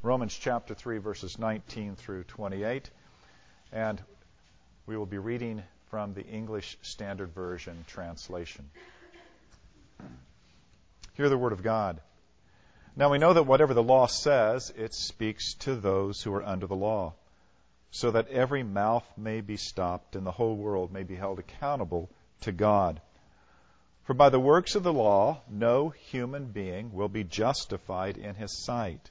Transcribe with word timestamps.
Romans 0.00 0.36
chapter 0.40 0.74
3, 0.74 0.98
verses 0.98 1.40
19 1.40 1.96
through 1.96 2.22
28. 2.22 2.88
And 3.72 4.00
we 4.86 4.96
will 4.96 5.06
be 5.06 5.18
reading 5.18 5.64
from 5.90 6.14
the 6.14 6.24
English 6.24 6.78
Standard 6.82 7.34
Version 7.34 7.84
translation. 7.88 8.70
Hear 11.14 11.28
the 11.28 11.36
word 11.36 11.52
of 11.52 11.64
God. 11.64 12.00
Now 12.94 13.10
we 13.10 13.18
know 13.18 13.32
that 13.32 13.42
whatever 13.42 13.74
the 13.74 13.82
law 13.82 14.06
says, 14.06 14.72
it 14.76 14.94
speaks 14.94 15.54
to 15.60 15.74
those 15.74 16.22
who 16.22 16.32
are 16.32 16.44
under 16.44 16.68
the 16.68 16.76
law, 16.76 17.14
so 17.90 18.12
that 18.12 18.28
every 18.28 18.62
mouth 18.62 19.04
may 19.16 19.40
be 19.40 19.56
stopped 19.56 20.14
and 20.14 20.24
the 20.24 20.30
whole 20.30 20.54
world 20.54 20.92
may 20.92 21.02
be 21.02 21.16
held 21.16 21.40
accountable 21.40 22.08
to 22.42 22.52
God. 22.52 23.00
For 24.04 24.14
by 24.14 24.28
the 24.28 24.38
works 24.38 24.76
of 24.76 24.84
the 24.84 24.92
law, 24.92 25.42
no 25.50 25.88
human 25.88 26.46
being 26.46 26.92
will 26.92 27.08
be 27.08 27.24
justified 27.24 28.16
in 28.16 28.36
his 28.36 28.64
sight, 28.64 29.10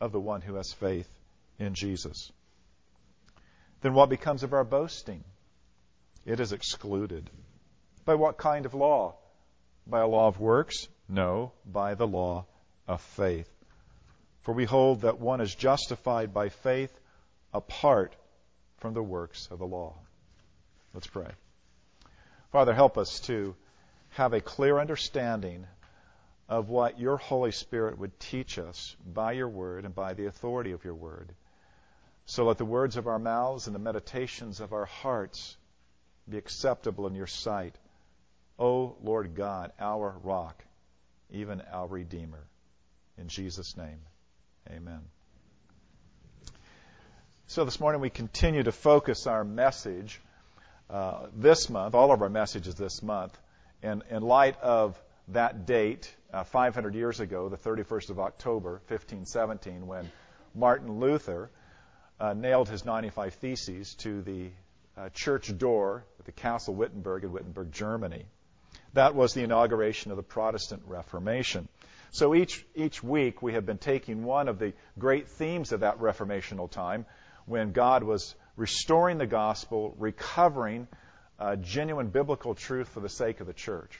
of 0.00 0.12
the 0.12 0.20
one 0.20 0.40
who 0.40 0.54
has 0.54 0.72
faith 0.72 1.08
in 1.58 1.74
Jesus. 1.74 2.30
Then 3.80 3.94
what 3.94 4.08
becomes 4.08 4.42
of 4.42 4.52
our 4.52 4.64
boasting? 4.64 5.24
It 6.24 6.40
is 6.40 6.52
excluded. 6.52 7.30
By 8.04 8.14
what 8.14 8.36
kind 8.36 8.66
of 8.66 8.74
law? 8.74 9.14
By 9.86 10.00
a 10.00 10.06
law 10.06 10.28
of 10.28 10.40
works? 10.40 10.88
No, 11.08 11.52
by 11.64 11.94
the 11.94 12.06
law 12.06 12.46
of 12.88 13.00
faith. 13.00 13.48
For 14.42 14.52
we 14.52 14.64
hold 14.64 15.02
that 15.02 15.20
one 15.20 15.40
is 15.40 15.54
justified 15.54 16.32
by 16.32 16.48
faith 16.48 16.96
apart 17.52 18.14
from 18.78 18.94
the 18.94 19.02
works 19.02 19.48
of 19.50 19.58
the 19.58 19.66
law. 19.66 19.94
Let's 20.94 21.06
pray. 21.06 21.30
Father, 22.52 22.74
help 22.74 22.96
us 22.96 23.20
to 23.20 23.54
have 24.10 24.32
a 24.32 24.40
clear 24.40 24.78
understanding 24.78 25.66
of 26.48 26.68
what 26.68 27.00
your 27.00 27.16
Holy 27.16 27.52
Spirit 27.52 27.98
would 27.98 28.18
teach 28.20 28.58
us 28.58 28.96
by 29.04 29.32
your 29.32 29.48
word 29.48 29.84
and 29.84 29.94
by 29.94 30.14
the 30.14 30.26
authority 30.26 30.72
of 30.72 30.84
your 30.84 30.94
word. 30.94 31.32
So 32.26 32.44
let 32.44 32.58
the 32.58 32.64
words 32.64 32.96
of 32.96 33.06
our 33.06 33.18
mouths 33.18 33.66
and 33.66 33.74
the 33.74 33.80
meditations 33.80 34.60
of 34.60 34.72
our 34.72 34.84
hearts 34.84 35.56
be 36.28 36.38
acceptable 36.38 37.06
in 37.06 37.14
your 37.14 37.26
sight. 37.26 37.76
O 38.58 38.96
Lord 39.02 39.34
God, 39.34 39.72
our 39.78 40.14
rock, 40.22 40.64
even 41.30 41.62
our 41.72 41.86
Redeemer. 41.86 42.44
In 43.18 43.28
Jesus' 43.28 43.76
name, 43.76 44.00
amen. 44.70 45.00
So 47.48 47.64
this 47.64 47.78
morning 47.78 48.00
we 48.00 48.10
continue 48.10 48.62
to 48.62 48.72
focus 48.72 49.26
our 49.26 49.44
message 49.44 50.20
uh, 50.90 51.26
this 51.34 51.70
month, 51.70 51.94
all 51.94 52.12
of 52.12 52.22
our 52.22 52.28
messages 52.28 52.74
this 52.74 53.02
month, 53.02 53.38
in, 53.82 54.02
in 54.10 54.22
light 54.22 54.60
of 54.60 55.00
that 55.28 55.66
date, 55.66 56.12
uh, 56.36 56.44
500 56.44 56.94
years 56.94 57.20
ago, 57.20 57.48
the 57.48 57.56
31st 57.56 58.10
of 58.10 58.20
October, 58.20 58.72
1517, 58.88 59.86
when 59.86 60.10
Martin 60.54 61.00
Luther 61.00 61.50
uh, 62.20 62.34
nailed 62.34 62.68
his 62.68 62.84
95 62.84 63.34
Theses 63.34 63.94
to 63.94 64.20
the 64.20 64.50
uh, 64.98 65.08
church 65.14 65.56
door 65.56 66.04
at 66.18 66.26
the 66.26 66.32
Castle 66.32 66.74
Wittenberg 66.74 67.24
in 67.24 67.32
Wittenberg, 67.32 67.72
Germany. 67.72 68.26
That 68.92 69.14
was 69.14 69.32
the 69.32 69.44
inauguration 69.44 70.10
of 70.10 70.18
the 70.18 70.22
Protestant 70.22 70.82
Reformation. 70.86 71.68
So 72.10 72.34
each, 72.34 72.66
each 72.74 73.02
week 73.02 73.40
we 73.40 73.54
have 73.54 73.64
been 73.64 73.78
taking 73.78 74.22
one 74.22 74.48
of 74.48 74.58
the 74.58 74.74
great 74.98 75.28
themes 75.28 75.72
of 75.72 75.80
that 75.80 76.00
reformational 76.00 76.70
time 76.70 77.06
when 77.46 77.72
God 77.72 78.02
was 78.02 78.34
restoring 78.56 79.16
the 79.16 79.26
gospel, 79.26 79.94
recovering 79.98 80.86
uh, 81.38 81.56
genuine 81.56 82.08
biblical 82.08 82.54
truth 82.54 82.88
for 82.88 83.00
the 83.00 83.08
sake 83.08 83.40
of 83.40 83.46
the 83.46 83.54
church. 83.54 83.98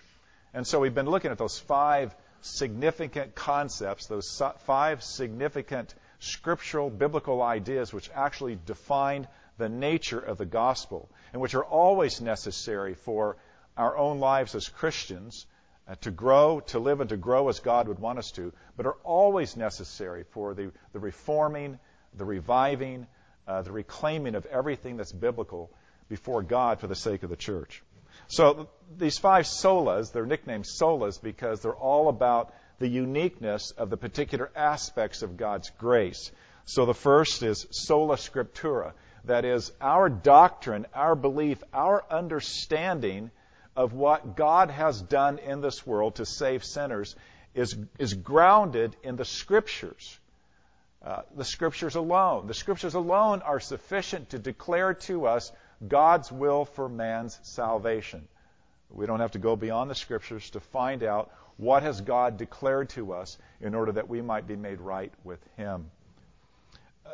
And 0.53 0.67
so 0.67 0.81
we've 0.81 0.95
been 0.95 1.09
looking 1.09 1.31
at 1.31 1.39
those 1.39 1.59
five 1.59 2.15
significant 2.47 3.35
concepts, 3.35 4.07
those 4.07 4.43
five 4.61 5.03
significant 5.03 5.95
scriptural 6.19 6.91
biblical 6.91 7.43
ideas 7.43 7.93
which 7.93 8.11
actually 8.15 8.59
define 8.67 9.27
the 9.59 9.69
nature 9.69 10.19
of 10.21 10.39
the 10.39 10.47
gospel 10.47 11.09
and 11.33 11.43
which 11.43 11.55
are 11.55 11.65
always 11.65 12.21
necessary 12.21 12.95
for 12.95 13.37
our 13.77 13.97
own 13.97 14.21
lives 14.21 14.55
as 14.55 14.69
Christians 14.69 15.47
uh, 15.89 15.95
to 16.01 16.11
grow, 16.11 16.61
to 16.61 16.79
live, 16.79 17.01
and 17.01 17.11
to 17.11 17.17
grow 17.17 17.49
as 17.49 17.61
God 17.61 17.89
would 17.89 17.99
want 17.99 18.19
us 18.19 18.31
to, 18.33 18.53
but 18.77 18.87
are 18.87 18.97
always 19.05 19.57
necessary 19.57 20.25
for 20.25 20.55
the, 20.55 20.73
the 20.93 20.99
reforming, 20.99 21.79
the 22.15 22.25
reviving, 22.25 23.07
uh, 23.47 23.63
the 23.63 23.73
reclaiming 23.73 24.35
of 24.35 24.47
everything 24.47 24.97
that's 24.97 25.13
biblical 25.13 25.71
before 26.09 26.43
God 26.43 26.81
for 26.81 26.87
the 26.87 26.95
sake 26.95 27.23
of 27.23 27.31
the 27.31 27.37
church. 27.37 27.83
So 28.29 28.69
these 28.97 29.19
five 29.19 29.45
solas, 29.45 30.13
they're 30.13 30.27
nicknamed 30.27 30.65
solas 30.65 31.21
because 31.21 31.61
they're 31.61 31.75
all 31.75 32.09
about 32.09 32.55
the 32.79 32.89
uniqueness 32.89 33.71
of 33.71 33.91
the 33.91 33.97
particular 33.97 34.51
aspects 34.55 35.23
of 35.23 35.37
God's 35.37 35.71
grace. 35.71 36.31
So 36.67 36.85
the 36.85 36.95
first 36.95 37.43
is 37.43 37.67
sola 37.71 38.17
scriptura. 38.17 38.93
That 39.25 39.45
is, 39.45 39.73
our 39.81 40.09
doctrine, 40.09 40.87
our 40.95 41.15
belief, 41.15 41.63
our 41.73 42.05
understanding 42.11 43.31
of 43.75 43.93
what 43.93 44.37
God 44.37 44.71
has 44.71 45.01
done 45.01 45.39
in 45.39 45.61
this 45.61 45.87
world 45.87 46.17
to 46.17 46.27
save 46.27 46.65
sinners 46.65 47.15
is, 47.55 47.77
is 47.99 48.15
grounded 48.15 48.97
in 49.03 49.17
the 49.17 49.25
Scriptures. 49.25 50.19
Uh, 51.05 51.23
the 51.37 51.45
Scriptures 51.45 51.95
alone. 51.95 52.47
The 52.47 52.55
Scriptures 52.55 52.95
alone 52.95 53.43
are 53.43 53.61
sufficient 53.61 54.31
to 54.31 54.39
declare 54.39 54.95
to 54.95 55.27
us 55.27 55.53
God's 55.87 56.31
will 56.31 56.65
for 56.65 56.89
man's 56.89 57.39
salvation. 57.43 58.27
We 58.91 59.07
don't 59.07 59.21
have 59.21 59.33
to 59.33 59.39
go 59.39 59.57
beyond 59.57 59.91
the 59.91 59.95
scriptures 59.95 60.51
to 60.51 60.61
find 60.61 61.03
out 61.03 61.31
what 61.57 61.83
has 61.83 62.01
God 62.01 62.37
declared 62.37 62.91
to 62.91 63.13
us 63.13 63.39
in 63.61 63.75
order 63.75 63.93
that 63.93 64.09
we 64.09 64.23
might 64.23 64.47
be 64.47 64.57
made 64.57 64.81
right 64.81 65.13
with 65.25 65.41
him. 65.57 65.91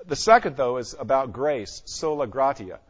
The 0.07 0.17
second, 0.17 0.57
though, 0.57 0.79
is 0.79 0.95
about 0.99 1.33
grace, 1.33 1.83
sola 1.85 2.27
gratia, 2.27 2.81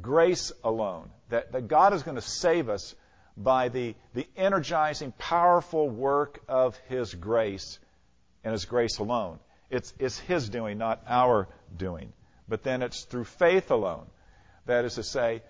grace 0.00 0.52
alone. 0.62 1.10
That, 1.30 1.52
that 1.52 1.68
God 1.68 1.94
is 1.94 2.02
going 2.02 2.16
to 2.16 2.20
save 2.20 2.68
us 2.68 2.94
by 3.36 3.68
the, 3.68 3.94
the 4.14 4.26
energizing, 4.36 5.12
powerful 5.18 5.88
work 5.88 6.40
of 6.48 6.76
His 6.88 7.14
grace 7.14 7.78
and 8.44 8.52
His 8.52 8.64
grace 8.64 8.98
alone. 8.98 9.38
It's, 9.70 9.92
it's 9.98 10.18
His 10.18 10.48
doing, 10.48 10.78
not 10.78 11.02
our 11.06 11.48
doing. 11.74 12.12
But 12.48 12.62
then 12.62 12.82
it's 12.82 13.04
through 13.04 13.24
faith 13.24 13.70
alone. 13.70 14.06
That 14.66 14.84
is 14.84 14.94
to 14.94 15.02
say, 15.02 15.42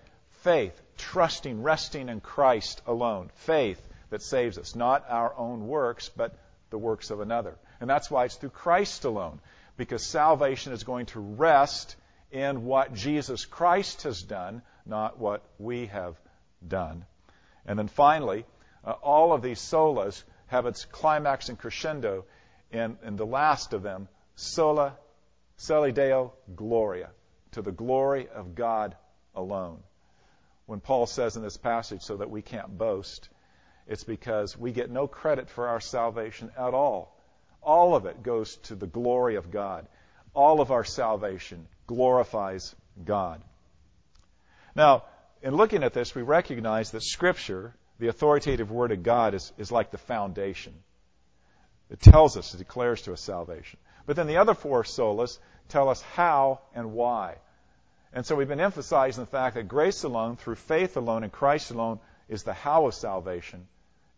faith, 0.43 0.79
trusting, 0.97 1.61
resting 1.61 2.09
in 2.09 2.19
Christ 2.19 2.81
alone. 2.85 3.29
Faith 3.35 3.81
that 4.09 4.21
saves 4.21 4.57
us, 4.57 4.75
not 4.75 5.05
our 5.09 5.33
own 5.35 5.67
works, 5.67 6.09
but 6.09 6.37
the 6.69 6.77
works 6.77 7.09
of 7.11 7.19
another. 7.19 7.55
And 7.79 7.89
that's 7.89 8.09
why 8.09 8.25
it's 8.25 8.35
through 8.35 8.49
Christ 8.49 9.05
alone, 9.05 9.39
because 9.77 10.03
salvation 10.03 10.73
is 10.73 10.83
going 10.83 11.07
to 11.07 11.19
rest 11.19 11.95
in 12.31 12.65
what 12.65 12.93
Jesus 12.93 13.45
Christ 13.45 14.03
has 14.03 14.21
done, 14.21 14.61
not 14.85 15.19
what 15.19 15.43
we 15.59 15.87
have 15.87 16.19
done. 16.67 17.05
And 17.65 17.77
then 17.77 17.87
finally, 17.87 18.45
uh, 18.83 18.91
all 18.91 19.33
of 19.33 19.41
these 19.41 19.59
solas 19.59 20.23
have 20.47 20.65
its 20.65 20.85
climax 20.85 21.49
and 21.49 21.57
crescendo 21.57 22.25
in, 22.71 22.97
in 23.03 23.15
the 23.15 23.25
last 23.25 23.73
of 23.73 23.83
them, 23.83 24.07
sola, 24.35 24.97
soli 25.57 25.91
deo 25.91 26.33
gloria, 26.55 27.09
to 27.51 27.61
the 27.61 27.71
glory 27.71 28.27
of 28.29 28.55
God 28.55 28.95
alone. 29.35 29.79
When 30.65 30.79
Paul 30.79 31.05
says 31.05 31.35
in 31.35 31.43
this 31.43 31.57
passage, 31.57 32.01
so 32.01 32.17
that 32.17 32.29
we 32.29 32.41
can't 32.41 32.77
boast, 32.77 33.29
it's 33.87 34.03
because 34.03 34.57
we 34.57 34.71
get 34.71 34.89
no 34.89 35.07
credit 35.07 35.49
for 35.49 35.67
our 35.67 35.81
salvation 35.81 36.51
at 36.57 36.73
all. 36.73 37.17
All 37.61 37.95
of 37.95 38.05
it 38.05 38.23
goes 38.23 38.55
to 38.63 38.75
the 38.75 38.87
glory 38.87 39.35
of 39.35 39.51
God. 39.51 39.87
All 40.33 40.61
of 40.61 40.71
our 40.71 40.83
salvation 40.83 41.67
glorifies 41.87 42.75
God. 43.03 43.41
Now, 44.75 45.03
in 45.41 45.55
looking 45.55 45.83
at 45.83 45.93
this, 45.93 46.15
we 46.15 46.21
recognize 46.21 46.91
that 46.91 47.03
Scripture, 47.03 47.75
the 47.99 48.07
authoritative 48.07 48.71
Word 48.71 48.91
of 48.91 49.03
God, 49.03 49.33
is, 49.33 49.51
is 49.57 49.71
like 49.71 49.91
the 49.91 49.97
foundation. 49.97 50.73
It 51.89 51.99
tells 51.99 52.37
us, 52.37 52.53
it 52.53 52.57
declares 52.57 53.01
to 53.03 53.13
us 53.13 53.21
salvation. 53.21 53.77
But 54.05 54.15
then 54.15 54.27
the 54.27 54.37
other 54.37 54.53
four 54.53 54.83
solas 54.83 55.37
tell 55.69 55.89
us 55.89 56.01
how 56.01 56.61
and 56.73 56.93
why. 56.93 57.35
And 58.13 58.25
so 58.25 58.35
we've 58.35 58.47
been 58.47 58.59
emphasizing 58.59 59.23
the 59.23 59.29
fact 59.29 59.55
that 59.55 59.67
grace 59.67 60.03
alone, 60.03 60.37
through 60.37 60.55
faith 60.55 60.97
alone, 60.97 61.23
in 61.23 61.31
Christ 61.31 61.71
alone, 61.71 61.99
is 62.29 62.43
the 62.43 62.53
how 62.53 62.85
of 62.85 62.93
salvation. 62.93 63.67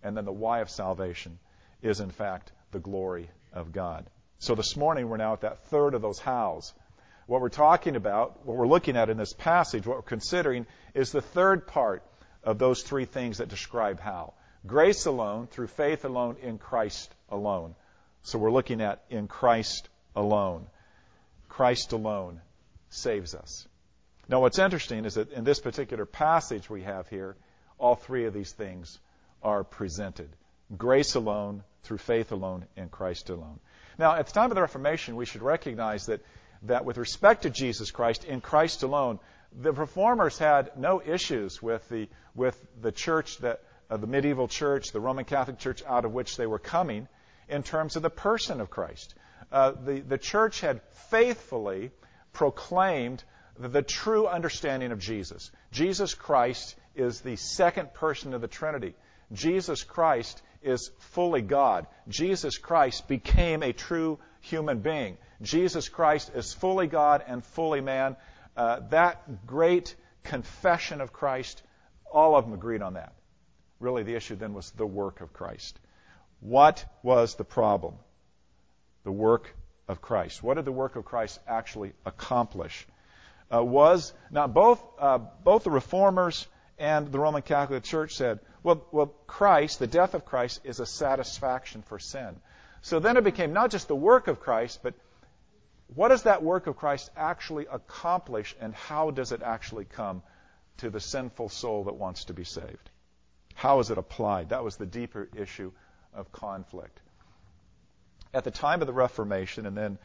And 0.03 0.17
then 0.17 0.25
the 0.25 0.33
why 0.33 0.59
of 0.59 0.69
salvation 0.69 1.39
is, 1.81 2.01
in 2.01 2.09
fact, 2.09 2.51
the 2.71 2.79
glory 2.79 3.29
of 3.53 3.71
God. 3.71 4.05
So 4.39 4.53
this 4.53 4.75
morning, 4.75 5.07
we're 5.07 5.17
now 5.17 5.33
at 5.33 5.41
that 5.41 5.65
third 5.67 5.93
of 5.93 6.01
those 6.01 6.19
hows. 6.19 6.73
What 7.25 7.39
we're 7.41 7.49
talking 7.49 7.95
about, 7.95 8.45
what 8.45 8.57
we're 8.57 8.67
looking 8.67 8.97
at 8.97 9.09
in 9.09 9.17
this 9.17 9.33
passage, 9.33 9.87
what 9.87 9.97
we're 9.97 10.03
considering, 10.03 10.67
is 10.93 11.11
the 11.11 11.21
third 11.21 11.65
part 11.65 12.03
of 12.43 12.59
those 12.59 12.83
three 12.83 13.05
things 13.05 13.37
that 13.37 13.47
describe 13.47 14.01
how. 14.01 14.33
Grace 14.67 15.05
alone, 15.05 15.47
through 15.47 15.67
faith 15.67 16.03
alone, 16.03 16.35
in 16.41 16.57
Christ 16.57 17.13
alone. 17.29 17.75
So 18.23 18.39
we're 18.39 18.51
looking 18.51 18.81
at 18.81 19.03
in 19.09 19.27
Christ 19.27 19.87
alone. 20.15 20.67
Christ 21.47 21.93
alone 21.93 22.41
saves 22.89 23.33
us. 23.33 23.67
Now, 24.27 24.41
what's 24.41 24.59
interesting 24.59 25.05
is 25.05 25.15
that 25.15 25.31
in 25.31 25.43
this 25.43 25.59
particular 25.59 26.05
passage 26.05 26.69
we 26.69 26.83
have 26.83 27.07
here, 27.09 27.35
all 27.77 27.95
three 27.95 28.25
of 28.25 28.33
these 28.33 28.51
things 28.51 28.99
are 29.43 29.63
presented 29.63 30.29
grace 30.75 31.13
alone, 31.13 31.63
through 31.83 31.99
faith 31.99 32.31
alone, 32.31 32.65
in 32.75 32.89
Christ 32.89 33.29
alone. 33.29 33.59
Now, 33.99 34.15
at 34.15 34.25
the 34.25 34.33
time 34.33 34.49
of 34.49 34.55
the 34.55 34.61
Reformation, 34.61 35.15
we 35.15 35.25
should 35.25 35.43
recognize 35.43 36.07
that, 36.07 36.21
that 36.63 36.85
with 36.85 36.97
respect 36.97 37.43
to 37.43 37.51
Jesus 37.51 37.91
Christ, 37.91 38.23
in 38.23 38.41
Christ 38.41 38.81
alone, 38.81 39.19
the 39.53 39.71
reformers 39.71 40.39
had 40.39 40.77
no 40.77 41.01
issues 41.05 41.61
with 41.61 41.87
the, 41.89 42.09
with 42.33 42.59
the 42.81 42.91
church 42.91 43.37
that, 43.37 43.61
uh, 43.89 43.97
the 43.97 44.07
medieval 44.07 44.47
church, 44.47 44.91
the 44.91 44.99
Roman 44.99 45.25
Catholic 45.25 45.59
Church 45.59 45.83
out 45.85 46.05
of 46.05 46.13
which 46.13 46.35
they 46.35 46.47
were 46.47 46.59
coming, 46.59 47.07
in 47.47 47.61
terms 47.61 47.95
of 47.95 48.01
the 48.01 48.09
person 48.09 48.59
of 48.59 48.71
Christ. 48.71 49.13
Uh, 49.51 49.71
the, 49.71 49.99
the 49.99 50.17
church 50.17 50.61
had 50.61 50.81
faithfully 51.09 51.91
proclaimed 52.33 53.23
the 53.57 53.81
true 53.81 54.27
understanding 54.27 54.91
of 54.91 54.99
Jesus. 54.99 55.51
Jesus 55.71 56.13
Christ 56.13 56.75
is 56.95 57.21
the 57.21 57.35
second 57.35 57.93
person 57.93 58.33
of 58.33 58.41
the 58.41 58.47
Trinity. 58.47 58.95
Jesus 59.31 59.83
Christ 59.83 60.41
is 60.61 60.91
fully 60.99 61.41
God. 61.41 61.87
Jesus 62.07 62.57
Christ 62.57 63.07
became 63.07 63.63
a 63.63 63.73
true 63.73 64.19
human 64.41 64.79
being. 64.79 65.17
Jesus 65.41 65.89
Christ 65.89 66.31
is 66.35 66.53
fully 66.53 66.87
God 66.87 67.23
and 67.27 67.43
fully 67.43 67.81
man. 67.81 68.15
Uh, 68.55 68.81
that 68.89 69.45
great 69.45 69.95
confession 70.23 71.01
of 71.01 71.13
Christ, 71.13 71.61
all 72.11 72.35
of 72.35 72.45
them 72.45 72.53
agreed 72.53 72.81
on 72.81 72.93
that. 72.93 73.13
Really, 73.79 74.03
the 74.03 74.15
issue 74.15 74.35
then 74.35 74.53
was 74.53 74.71
the 74.71 74.85
work 74.85 75.21
of 75.21 75.33
Christ. 75.33 75.77
What 76.39 76.85
was 77.03 77.35
the 77.35 77.43
problem? 77.43 77.95
The 79.03 79.11
work 79.11 79.53
of 79.87 80.01
Christ. 80.01 80.41
What 80.41 80.55
did 80.55 80.65
the 80.65 80.71
work 80.71 80.95
of 80.95 81.05
Christ 81.05 81.39
actually 81.47 81.93
accomplish? 82.05 82.87
Uh, 83.53 83.63
was 83.63 84.13
now 84.31 84.47
both 84.47 84.83
uh, 84.99 85.19
both 85.43 85.63
the 85.63 85.71
reformers 85.71 86.47
and 86.77 87.11
the 87.11 87.19
Roman 87.19 87.41
Catholic 87.41 87.83
Church 87.83 88.15
said, 88.15 88.39
well, 88.63 88.85
well, 88.91 89.07
Christ, 89.27 89.79
the 89.79 89.87
death 89.87 90.13
of 90.13 90.25
Christ, 90.25 90.61
is 90.63 90.79
a 90.79 90.85
satisfaction 90.85 91.83
for 91.83 91.99
sin. 91.99 92.35
So 92.81 92.99
then 92.99 93.17
it 93.17 93.23
became 93.23 93.53
not 93.53 93.71
just 93.71 93.87
the 93.87 93.95
work 93.95 94.27
of 94.27 94.39
Christ, 94.39 94.81
but 94.83 94.93
what 95.93 96.09
does 96.09 96.23
that 96.23 96.43
work 96.43 96.67
of 96.67 96.75
Christ 96.75 97.09
actually 97.15 97.67
accomplish, 97.71 98.55
and 98.59 98.73
how 98.73 99.11
does 99.11 99.31
it 99.31 99.41
actually 99.41 99.85
come 99.85 100.23
to 100.77 100.89
the 100.89 100.99
sinful 100.99 101.49
soul 101.49 101.85
that 101.85 101.95
wants 101.95 102.25
to 102.25 102.33
be 102.33 102.43
saved? 102.43 102.89
How 103.53 103.79
is 103.79 103.91
it 103.91 103.97
applied? 103.97 104.49
That 104.49 104.63
was 104.63 104.75
the 104.75 104.85
deeper 104.85 105.29
issue 105.35 105.71
of 106.13 106.31
conflict. 106.31 106.99
At 108.33 108.43
the 108.43 108.51
time 108.51 108.81
of 108.81 108.87
the 108.87 108.93
Reformation, 108.93 109.65
and 109.65 109.77
then 109.77 109.97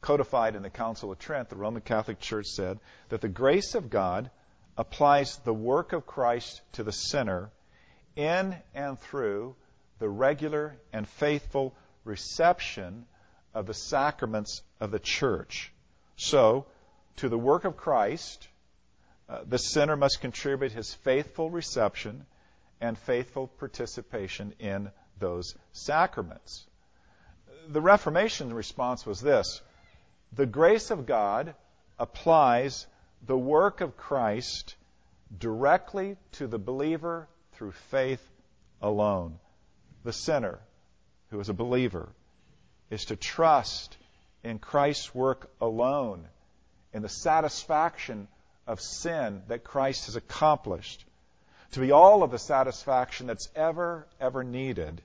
codified 0.00 0.54
in 0.54 0.62
the 0.62 0.70
Council 0.70 1.12
of 1.12 1.18
Trent, 1.18 1.48
the 1.48 1.56
Roman 1.56 1.82
Catholic 1.82 2.20
Church 2.20 2.46
said 2.46 2.78
that 3.08 3.20
the 3.20 3.28
grace 3.28 3.74
of 3.74 3.90
God 3.90 4.30
applies 4.76 5.38
the 5.38 5.54
work 5.54 5.92
of 5.92 6.06
Christ 6.06 6.62
to 6.72 6.84
the 6.84 6.92
sinner 6.92 7.50
in 8.16 8.56
and 8.74 8.98
through 8.98 9.56
the 9.98 10.08
regular 10.08 10.76
and 10.92 11.06
faithful 11.06 11.74
reception 12.04 13.06
of 13.54 13.66
the 13.66 13.74
sacraments 13.74 14.62
of 14.80 14.90
the 14.90 14.98
church. 14.98 15.72
So, 16.16 16.66
to 17.16 17.28
the 17.28 17.38
work 17.38 17.64
of 17.64 17.76
Christ, 17.76 18.46
uh, 19.28 19.40
the 19.46 19.58
sinner 19.58 19.96
must 19.96 20.20
contribute 20.20 20.72
his 20.72 20.94
faithful 20.94 21.50
reception 21.50 22.26
and 22.80 22.96
faithful 22.96 23.48
participation 23.48 24.54
in 24.60 24.90
those 25.18 25.54
sacraments. 25.72 26.66
The 27.68 27.80
Reformation 27.80 28.54
response 28.54 29.04
was 29.04 29.20
this 29.20 29.60
the 30.32 30.46
grace 30.46 30.90
of 30.90 31.06
God 31.06 31.54
applies 31.98 32.86
the 33.26 33.36
work 33.36 33.80
of 33.80 33.96
Christ 33.96 34.76
directly 35.36 36.16
to 36.32 36.46
the 36.46 36.58
believer 36.58 37.28
through 37.54 37.72
faith 37.90 38.22
alone. 38.80 39.38
The 40.04 40.12
sinner, 40.12 40.58
who 41.30 41.40
is 41.40 41.48
a 41.48 41.54
believer, 41.54 42.08
is 42.90 43.06
to 43.06 43.16
trust 43.16 43.96
in 44.44 44.58
Christ's 44.58 45.14
work 45.14 45.50
alone, 45.60 46.24
in 46.92 47.02
the 47.02 47.08
satisfaction 47.08 48.28
of 48.66 48.80
sin 48.80 49.42
that 49.48 49.64
Christ 49.64 50.06
has 50.06 50.16
accomplished, 50.16 51.04
to 51.72 51.80
be 51.80 51.90
all 51.90 52.22
of 52.22 52.30
the 52.30 52.38
satisfaction 52.38 53.26
that's 53.26 53.48
ever, 53.54 54.06
ever 54.20 54.44
needed. 54.44 55.02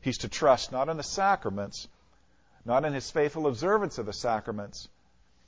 He's 0.00 0.18
to 0.18 0.28
trust 0.28 0.72
not 0.72 0.88
in 0.88 0.96
the 0.96 1.02
sacraments, 1.02 1.86
not 2.64 2.84
in 2.84 2.92
his 2.92 3.10
faithful 3.10 3.46
observance 3.46 3.98
of 3.98 4.06
the 4.06 4.12
sacraments. 4.12 4.88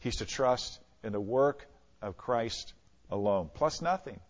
He's 0.01 0.17
to 0.17 0.27
trust 0.27 0.81
in 1.03 1.13
the 1.13 1.21
work 1.21 1.67
of 2.03 2.17
Christ 2.17 2.75
alone, 3.11 3.51
plus 3.55 3.81
nothing, 3.81 4.21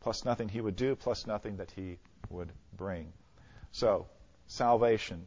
plus 0.00 0.24
nothing 0.24 0.48
he 0.48 0.60
would 0.60 0.76
do, 0.76 0.94
plus 0.94 1.26
nothing 1.26 1.56
that 1.56 1.70
he 1.70 1.98
would 2.30 2.52
bring. 2.76 3.12
So, 3.72 4.06
salvation 4.46 5.26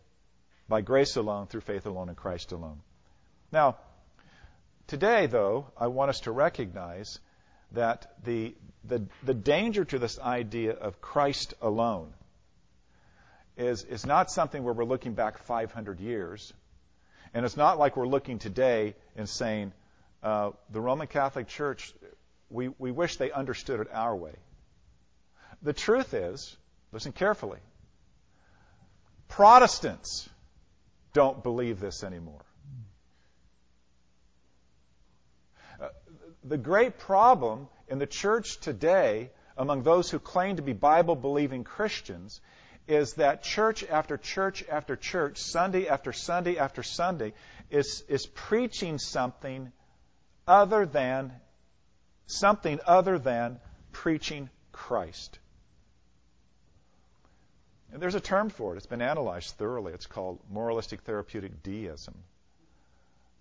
by 0.68 0.82
grace 0.82 1.18
alone, 1.18 1.48
through 1.48 1.62
faith 1.62 1.86
alone, 1.86 2.10
in 2.10 2.16
Christ 2.16 2.52
alone. 2.52 2.82
Now, 3.52 3.78
today, 4.88 5.28
though, 5.28 5.68
I 5.78 5.88
want 5.88 6.10
us 6.10 6.22
to 6.22 6.32
recognize 6.32 7.20
that 7.74 8.14
the, 8.24 8.56
the, 8.84 9.06
the 9.24 9.34
danger 9.34 9.84
to 9.86 10.00
this 10.00 10.20
idea 10.20 10.74
of 10.74 11.02
Christ 11.02 11.54
alone 11.62 12.14
is, 13.58 13.84
is 13.84 14.06
not 14.06 14.32
something 14.32 14.64
where 14.64 14.74
we're 14.74 14.86
looking 14.86 15.14
back 15.14 15.40
500 15.40 16.00
years 16.00 16.54
and 17.34 17.46
it's 17.46 17.58
not 17.58 17.80
like 17.80 17.96
we're 17.96 18.08
looking 18.08 18.40
today 18.40 18.96
and 19.16 19.28
saying, 19.28 19.74
uh, 20.24 20.52
the 20.72 20.82
Roman 20.82 21.08
Catholic 21.08 21.48
Church, 21.48 21.94
we, 22.50 22.70
we 22.78 22.92
wish 22.92 23.18
they 23.18 23.32
understood 23.32 23.80
it 23.80 23.88
our 23.92 24.16
way. 24.16 24.34
The 25.62 25.74
truth 25.74 26.14
is, 26.14 26.56
listen 26.92 27.12
carefully, 27.12 27.60
Protestants 29.28 30.30
don't 31.14 31.42
believe 31.42 31.80
this 31.80 32.04
anymore. 32.04 32.42
Uh, 35.82 35.88
the 36.44 36.58
great 36.58 37.00
problem 37.00 37.70
in 37.88 37.98
the 37.98 38.08
church 38.08 38.60
today 38.60 39.30
among 39.58 39.84
those 39.84 40.10
who 40.10 40.20
claim 40.20 40.58
to 40.58 40.62
be 40.62 40.74
Bible 40.74 41.16
believing 41.16 41.64
Christians 41.64 42.42
is 42.88 43.14
that 43.14 43.44
church 43.44 43.84
after 43.84 44.18
church 44.18 44.64
after 44.70 44.96
church, 44.96 45.40
Sunday 45.40 45.88
after 45.88 46.12
Sunday 46.14 46.58
after 46.58 46.84
Sunday, 46.84 47.34
is, 47.70 48.04
is 48.10 48.26
preaching 48.26 48.98
something 48.98 49.72
other 50.48 50.86
than 50.86 51.32
something 52.26 52.80
other 52.86 53.20
than 53.20 53.60
preaching 53.92 54.50
Christ. 54.72 55.40
And 57.92 58.02
there's 58.02 58.16
a 58.16 58.22
term 58.22 58.50
for 58.50 58.74
it. 58.74 58.78
It's 58.78 58.86
been 58.86 59.02
analyzed 59.02 59.56
thoroughly. 59.56 59.94
It's 59.94 60.06
called 60.06 60.40
moralistic 60.50 61.02
therapeutic 61.02 61.62
deism. 61.62 62.16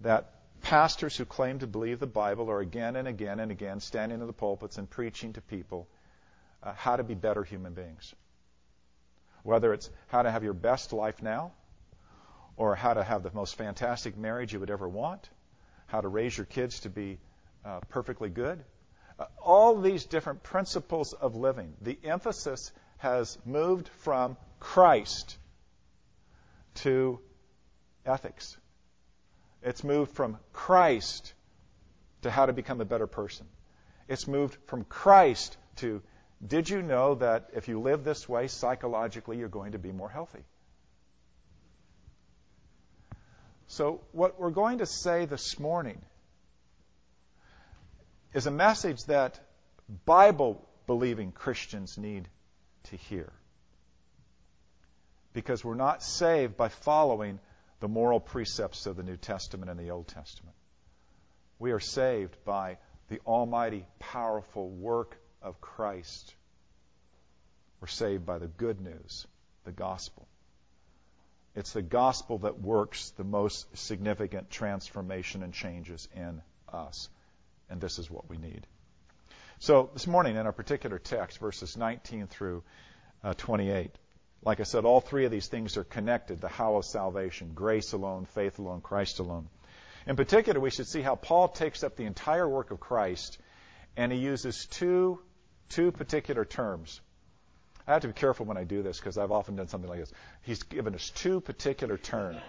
That 0.00 0.32
pastors 0.61 1.16
who 1.16 1.25
claim 1.25 1.61
to 1.61 1.66
believe 1.66 2.00
the 2.00 2.06
Bible 2.06 2.50
are 2.50 2.61
again 2.61 2.97
and 2.97 3.06
again 3.06 3.40
and 3.40 3.50
again 3.50 3.80
standing 3.80 4.20
in 4.20 4.26
the 4.26 4.32
pulpits 4.32 4.76
and 4.78 4.90
preaching 4.90 5.32
to 5.35 5.40
people 5.40 5.88
uh, 6.62 6.73
how 6.75 6.97
to 6.97 7.04
be 7.04 7.14
better 7.14 7.44
human 7.44 7.75
beings. 7.75 8.14
Whether 9.42 9.73
it's 9.73 9.90
how 10.09 10.23
to 10.23 10.30
have 10.30 10.44
your 10.44 10.52
best 10.52 10.92
life 10.92 11.23
now, 11.23 11.52
or 12.56 12.75
how 12.75 12.92
to 12.92 13.02
have 13.02 13.23
the 13.23 13.30
most 13.32 13.56
fantastic 13.56 14.18
marriage 14.18 14.52
you 14.52 14.61
would 14.61 14.70
ever 14.70 14.88
want, 14.88 15.28
how 15.87 16.00
to 16.00 16.09
raise 16.09 16.37
your 16.37 16.44
kids 16.44 16.80
to 16.80 16.90
be 16.90 17.18
uh, 17.64 17.80
perfectly 17.88 18.28
good. 18.28 18.62
Uh, 19.18 19.25
all 19.42 19.80
these 19.80 20.04
different 20.04 20.42
principles 20.42 21.12
of 21.12 21.37
living. 21.37 21.75
The 21.80 21.99
emphasis 22.04 22.73
has 22.99 23.38
moved 23.47 23.88
from 23.88 24.37
Christ 24.59 25.38
to 26.76 27.18
ethics. 28.04 28.56
It's 29.62 29.85
moved 29.85 30.12
from 30.12 30.38
Christ 30.52 31.32
to 32.23 32.30
how 32.30 32.47
to 32.47 32.52
become 32.52 32.80
a 32.80 32.85
better 32.85 33.06
person. 33.06 33.47
It's 34.09 34.26
moved 34.28 34.56
from 34.66 34.85
Christ 34.85 35.56
to 35.76 36.02
did 36.44 36.70
you 36.70 36.80
know 36.80 37.16
that 37.16 37.50
if 37.54 37.68
you 37.68 37.80
live 37.80 38.02
this 38.02 38.28
way, 38.28 38.49
psychologically, 38.49 39.38
you're 39.38 39.49
going 39.49 39.73
to 39.73 39.78
be 39.78 39.92
more 39.92 40.09
healthy? 40.09 40.44
So, 43.66 44.00
what 44.12 44.40
we're 44.40 44.50
going 44.50 44.78
to 44.78 44.87
say 44.87 45.26
this 45.26 45.59
morning 45.59 46.00
is 48.32 48.47
a 48.47 48.50
message 48.50 49.04
that 49.04 49.38
Bible 50.06 50.66
believing 50.87 51.30
Christians 51.30 51.99
need 51.99 52.28
to 52.85 52.97
hear. 52.97 53.32
Because 55.32 55.64
we're 55.64 55.75
not 55.75 56.02
saved 56.02 56.56
by 56.56 56.68
following 56.68 57.38
the 57.80 57.88
moral 57.88 58.18
precepts 58.18 58.87
of 58.87 58.97
the 58.97 59.02
New 59.02 59.16
Testament 59.16 59.70
and 59.70 59.78
the 59.78 59.90
Old 59.90 60.09
Testament. 60.09 60.56
We 61.59 61.73
are 61.73 61.80
saved 61.80 62.37
by 62.44 62.78
the 63.09 63.20
almighty, 63.26 63.85
powerful 63.99 64.68
work 64.68 65.16
of 65.42 65.61
Christ. 65.61 66.35
We're 67.80 67.88
saved 67.88 68.26
by 68.26 68.38
the 68.38 68.47
good 68.47 68.80
news, 68.80 69.26
the 69.64 69.73
gospel. 69.73 70.28
It's 71.54 71.73
the 71.73 71.82
gospel 71.82 72.38
that 72.38 72.61
works 72.61 73.11
the 73.11 73.25
most 73.25 73.76
significant 73.76 74.50
transformation 74.50 75.42
and 75.42 75.52
changes 75.52 76.09
in 76.14 76.42
us. 76.73 77.09
And 77.68 77.80
this 77.80 77.99
is 77.99 78.11
what 78.11 78.28
we 78.28 78.37
need. 78.37 78.66
So, 79.59 79.90
this 79.92 80.06
morning 80.06 80.37
in 80.37 80.47
our 80.47 80.52
particular 80.52 80.99
text, 80.99 81.38
verses 81.38 81.76
19 81.76 82.28
through 82.28 82.62
uh, 83.23 83.35
28, 83.35 83.90
like 84.42 84.61
I 84.61 84.62
said, 84.62 84.85
all 84.85 85.00
three 85.00 85.26
of 85.26 85.30
these 85.30 85.49
things 85.49 85.76
are 85.76 85.85
connected 85.85 86.40
the 86.40 86.49
how 86.49 86.76
of 86.76 86.85
salvation, 86.85 87.52
grace 87.54 87.92
alone, 87.92 88.25
faith 88.25 88.59
alone, 88.59 88.80
Christ 88.80 89.18
alone. 89.18 89.49
In 90.06 90.16
particular, 90.16 90.61
we 90.61 90.70
should 90.70 90.87
see 90.87 91.02
how 91.02 91.14
Paul 91.14 91.49
takes 91.49 91.85
up 91.85 91.97
the 91.97 92.06
entire 92.06 92.49
work 92.49 92.70
of 92.70 92.80
Christ 92.80 93.38
and 93.97 94.11
he 94.11 94.18
uses 94.18 94.66
two, 94.70 95.20
two 95.71 95.91
particular 95.93 96.45
terms. 96.45 97.00
I 97.87 97.95
have 97.95 98.03
to 98.03 98.09
be 98.09 98.15
careful 98.15 98.47
when 98.47 98.57
I 98.57 98.65
do 98.65 98.83
this 98.83 98.99
because 98.99 99.17
I've 99.19 99.33
often 99.33 99.57
done 99.57 99.69
something 99.69 99.89
like 99.89 100.00
this. 100.00 100.12
He's 100.43 100.62
given 100.62 100.95
us 100.95 101.11
two 101.11 101.41
particular 101.41 101.97
terms. 101.97 102.41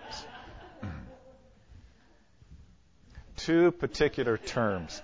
two 3.38 3.72
particular 3.72 4.38
terms 4.38 5.02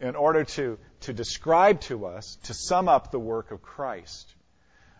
in 0.00 0.16
order 0.16 0.44
to, 0.44 0.78
to 1.00 1.12
describe 1.12 1.80
to 1.82 2.06
us, 2.06 2.38
to 2.44 2.54
sum 2.54 2.88
up 2.88 3.10
the 3.10 3.18
work 3.18 3.50
of 3.50 3.62
Christ. 3.62 4.34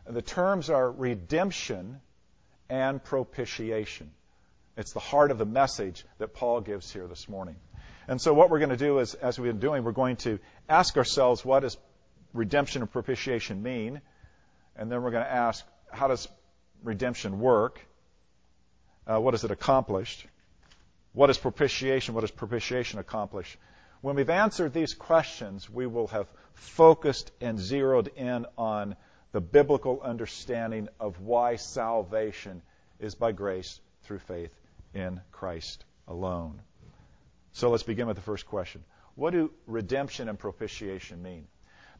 The 0.07 0.23
terms 0.23 0.71
are 0.71 0.91
redemption 0.91 2.01
and 2.69 3.03
propitiation. 3.03 4.11
It's 4.77 4.93
the 4.93 5.01
heart 5.01 5.31
of 5.31 5.39
the 5.39 5.45
message 5.45 6.05
that 6.19 6.35
Paul 6.35 6.61
gives 6.61 6.93
here 6.93 7.07
this 7.07 7.29
morning. 7.29 7.57
And 8.07 8.21
so, 8.21 8.33
what 8.33 8.49
we're 8.49 8.59
going 8.59 8.71
to 8.71 8.77
do 8.77 9.01
is, 9.01 9.15
as 9.15 9.39
we've 9.39 9.53
been 9.53 9.61
doing, 9.61 9.85
we're 9.85 9.93
going 9.93 10.17
to 10.19 10.39
ask 10.69 10.97
ourselves, 10.97 11.45
what 11.45 11.61
does 11.61 11.77
redemption 12.39 12.83
and 12.83 12.91
propitiation 12.91 13.63
mean? 13.63 14.01
And 14.77 14.91
then 14.91 15.03
we're 15.03 15.11
going 15.11 15.25
to 15.25 15.33
ask, 15.33 15.65
how 15.91 16.09
does 16.09 16.29
redemption 16.83 17.41
work? 17.41 17.81
Uh, 19.07 19.21
what 19.21 19.35
has 19.35 19.45
it 19.45 19.51
accomplished? 19.51 20.25
What 21.13 21.31
is 21.31 21.39
propitiation? 21.39 22.15
What 22.15 22.23
does 22.23 22.31
propitiation 22.31 22.99
accomplish? 22.99 23.59
When 24.01 24.15
we've 24.15 24.31
answered 24.31 24.73
these 24.73 24.95
questions, 24.95 25.69
we 25.69 25.87
will 25.87 26.07
have 26.09 26.29
focused 26.55 27.33
and 27.41 27.59
zeroed 27.59 28.09
in 28.17 28.47
on 28.57 28.95
the 29.33 29.41
biblical 29.41 30.01
understanding 30.03 30.89
of 31.01 31.21
why 31.21 31.57
salvation 31.57 32.63
is 33.01 33.15
by 33.15 33.33
grace 33.33 33.81
through 34.05 34.21
faith 34.21 34.55
in 34.95 35.21
Christ 35.33 35.85
alone. 36.07 36.61
So 37.53 37.71
let's 37.71 37.83
begin 37.83 38.07
with 38.07 38.17
the 38.17 38.23
first 38.23 38.47
question. 38.47 38.85
What 39.17 39.33
do 39.33 39.51
redemption 39.67 40.29
and 40.29 40.39
propitiation 40.39 41.23
mean? 41.23 41.47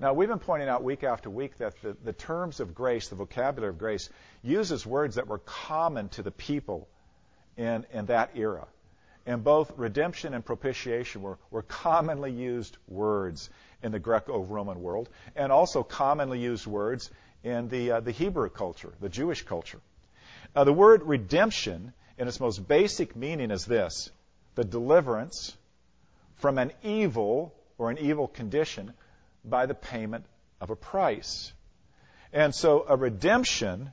Now, 0.01 0.13
we've 0.13 0.29
been 0.29 0.39
pointing 0.39 0.69
out 0.69 0.85
week 0.85 1.03
after 1.03 1.29
week 1.29 1.59
that 1.59 1.75
the, 1.83 1.97
the 2.05 2.13
terms 2.13 2.61
of 2.61 2.73
grace, 2.73 3.09
the 3.09 3.17
vocabulary 3.17 3.71
of 3.71 3.79
grace, 3.79 4.09
uses 4.43 4.87
words 4.87 5.17
that 5.17 5.27
were 5.27 5.39
common 5.39 6.09
to 6.11 6.23
the 6.23 6.31
people 6.31 6.89
in, 7.57 7.85
in 7.93 8.07
that 8.07 8.31
era. 8.37 8.69
And 9.27 9.43
both 9.43 9.73
redemption 9.77 10.35
and 10.35 10.45
propitiation 10.45 11.23
were, 11.23 11.39
were 11.51 11.63
commonly 11.63 12.31
used 12.31 12.77
words 12.87 13.51
in 13.83 13.91
the 13.91 13.99
Greco 13.99 14.39
Roman 14.41 14.81
world, 14.81 15.09
and 15.35 15.51
also 15.51 15.83
commonly 15.83 16.39
used 16.39 16.67
words 16.67 17.11
in 17.43 17.69
the, 17.69 17.91
uh, 17.93 18.01
the 18.01 18.13
Hebrew 18.13 18.51
culture, 18.51 18.93
the 19.01 19.09
Jewish 19.09 19.43
culture. 19.43 19.81
Uh, 20.55 20.63
the 20.63 20.73
word 20.73 21.03
redemption 21.03 21.93
in 22.17 22.29
its 22.29 22.39
most 22.39 22.67
basic 22.67 23.17
meaning 23.17 23.51
is 23.51 23.65
this 23.65 24.11
the 24.55 24.65
deliverance 24.65 25.57
from 26.37 26.59
an 26.59 26.73
evil 26.83 27.53
or 27.79 27.91
an 27.91 27.99
evil 27.99 28.29
condition 28.29 28.93
by 29.51 29.67
the 29.67 29.75
payment 29.75 30.25
of 30.61 30.71
a 30.71 30.77
price. 30.77 31.53
And 32.33 32.55
so 32.55 32.85
a 32.89 32.97
redemption, 32.97 33.93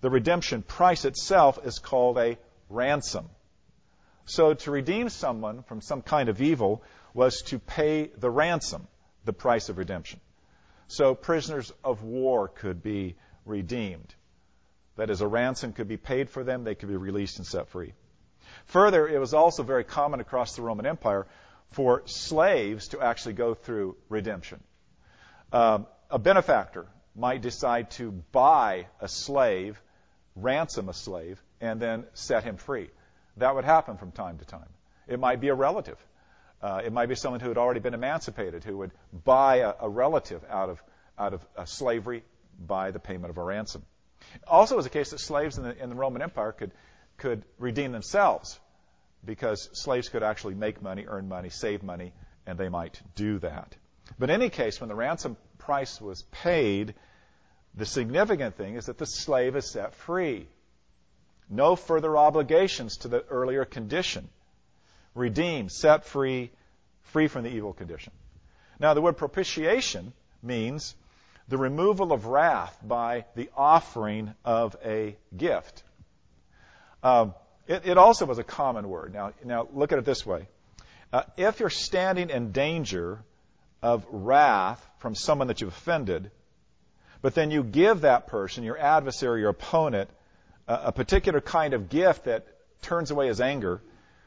the 0.00 0.10
redemption 0.10 0.62
price 0.62 1.04
itself 1.04 1.58
is 1.64 1.78
called 1.78 2.18
a 2.18 2.38
ransom. 2.68 3.28
So 4.24 4.54
to 4.54 4.70
redeem 4.70 5.08
someone 5.08 5.62
from 5.62 5.80
some 5.80 6.02
kind 6.02 6.28
of 6.28 6.40
evil 6.40 6.82
was 7.14 7.42
to 7.46 7.58
pay 7.58 8.06
the 8.06 8.30
ransom, 8.30 8.86
the 9.24 9.32
price 9.32 9.68
of 9.68 9.78
redemption. 9.78 10.20
So 10.88 11.14
prisoners 11.14 11.72
of 11.82 12.02
war 12.02 12.48
could 12.48 12.82
be 12.82 13.16
redeemed. 13.44 14.14
That 14.96 15.10
is, 15.10 15.20
a 15.20 15.26
ransom 15.26 15.72
could 15.72 15.88
be 15.88 15.96
paid 15.96 16.28
for 16.28 16.44
them, 16.44 16.64
they 16.64 16.74
could 16.74 16.88
be 16.88 16.96
released 16.96 17.38
and 17.38 17.46
set 17.46 17.68
free. 17.68 17.94
Further, 18.66 19.08
it 19.08 19.18
was 19.18 19.34
also 19.34 19.62
very 19.62 19.84
common 19.84 20.20
across 20.20 20.54
the 20.54 20.62
Roman 20.62 20.86
Empire 20.86 21.26
for 21.70 22.02
slaves 22.06 22.88
to 22.88 23.00
actually 23.00 23.34
go 23.34 23.54
through 23.54 23.96
redemption. 24.08 24.62
Um, 25.52 25.86
a 26.10 26.18
benefactor 26.18 26.86
might 27.14 27.42
decide 27.42 27.90
to 27.92 28.10
buy 28.10 28.86
a 29.00 29.08
slave, 29.08 29.80
ransom 30.34 30.88
a 30.88 30.94
slave, 30.94 31.42
and 31.60 31.80
then 31.80 32.04
set 32.14 32.44
him 32.44 32.56
free. 32.56 32.90
That 33.36 33.54
would 33.54 33.64
happen 33.64 33.96
from 33.96 34.12
time 34.12 34.38
to 34.38 34.44
time. 34.44 34.68
It 35.06 35.20
might 35.20 35.40
be 35.40 35.48
a 35.48 35.54
relative. 35.54 35.98
Uh, 36.62 36.80
it 36.84 36.92
might 36.92 37.08
be 37.08 37.14
someone 37.14 37.40
who 37.40 37.48
had 37.48 37.58
already 37.58 37.80
been 37.80 37.94
emancipated 37.94 38.64
who 38.64 38.78
would 38.78 38.92
buy 39.24 39.56
a, 39.56 39.74
a 39.80 39.88
relative 39.88 40.42
out 40.48 40.70
of 40.70 40.82
out 41.18 41.34
of 41.34 41.46
uh, 41.56 41.64
slavery 41.64 42.22
by 42.58 42.90
the 42.90 42.98
payment 42.98 43.30
of 43.30 43.38
a 43.38 43.42
ransom. 43.42 43.84
Also, 44.46 44.76
was 44.76 44.84
the 44.84 44.90
case 44.90 45.10
that 45.10 45.18
slaves 45.18 45.58
in 45.58 45.64
the, 45.64 45.82
in 45.82 45.88
the 45.88 45.94
Roman 45.94 46.22
Empire 46.22 46.52
could, 46.52 46.72
could 47.18 47.44
redeem 47.58 47.92
themselves 47.92 48.58
because 49.24 49.68
slaves 49.72 50.08
could 50.08 50.22
actually 50.22 50.54
make 50.54 50.82
money, 50.82 51.04
earn 51.06 51.28
money, 51.28 51.48
save 51.48 51.82
money, 51.82 52.12
and 52.46 52.58
they 52.58 52.68
might 52.68 53.00
do 53.14 53.38
that. 53.40 53.76
But 54.18 54.30
in 54.30 54.34
any 54.34 54.50
case, 54.50 54.80
when 54.80 54.88
the 54.88 54.94
ransom 54.94 55.36
price 55.58 56.00
was 56.00 56.22
paid, 56.30 56.94
the 57.74 57.86
significant 57.86 58.56
thing 58.56 58.74
is 58.76 58.86
that 58.86 58.98
the 58.98 59.06
slave 59.06 59.56
is 59.56 59.70
set 59.70 59.94
free. 59.94 60.46
No 61.48 61.76
further 61.76 62.16
obligations 62.16 62.98
to 62.98 63.08
the 63.08 63.24
earlier 63.28 63.64
condition. 63.64 64.28
Redeemed, 65.14 65.70
set 65.70 66.04
free, 66.04 66.50
free 67.02 67.28
from 67.28 67.44
the 67.44 67.50
evil 67.50 67.72
condition. 67.72 68.12
Now, 68.78 68.94
the 68.94 69.00
word 69.00 69.16
propitiation 69.16 70.12
means 70.42 70.94
the 71.48 71.58
removal 71.58 72.12
of 72.12 72.26
wrath 72.26 72.76
by 72.82 73.26
the 73.34 73.50
offering 73.56 74.34
of 74.44 74.76
a 74.84 75.16
gift. 75.36 75.82
Um, 77.02 77.34
it, 77.66 77.86
it, 77.86 77.98
also 77.98 78.26
was 78.26 78.38
a 78.38 78.44
common 78.44 78.88
word. 78.88 79.12
Now, 79.12 79.32
now 79.44 79.68
look 79.72 79.92
at 79.92 79.98
it 79.98 80.04
this 80.04 80.24
way. 80.24 80.48
Uh, 81.12 81.22
if 81.36 81.60
you're 81.60 81.70
standing 81.70 82.30
in 82.30 82.52
danger 82.52 83.22
of 83.82 84.06
wrath 84.10 84.84
from 84.98 85.14
someone 85.14 85.48
that 85.48 85.60
you've 85.60 85.72
offended, 85.72 86.30
but 87.20 87.34
then 87.34 87.50
you 87.50 87.62
give 87.62 88.02
that 88.02 88.26
person, 88.26 88.64
your 88.64 88.78
adversary, 88.78 89.40
your 89.40 89.50
opponent, 89.50 90.10
a, 90.68 90.74
a 90.86 90.92
particular 90.92 91.40
kind 91.40 91.74
of 91.74 91.88
gift 91.88 92.24
that 92.24 92.46
turns 92.82 93.10
away 93.10 93.28
his 93.28 93.40
anger, 93.40 93.80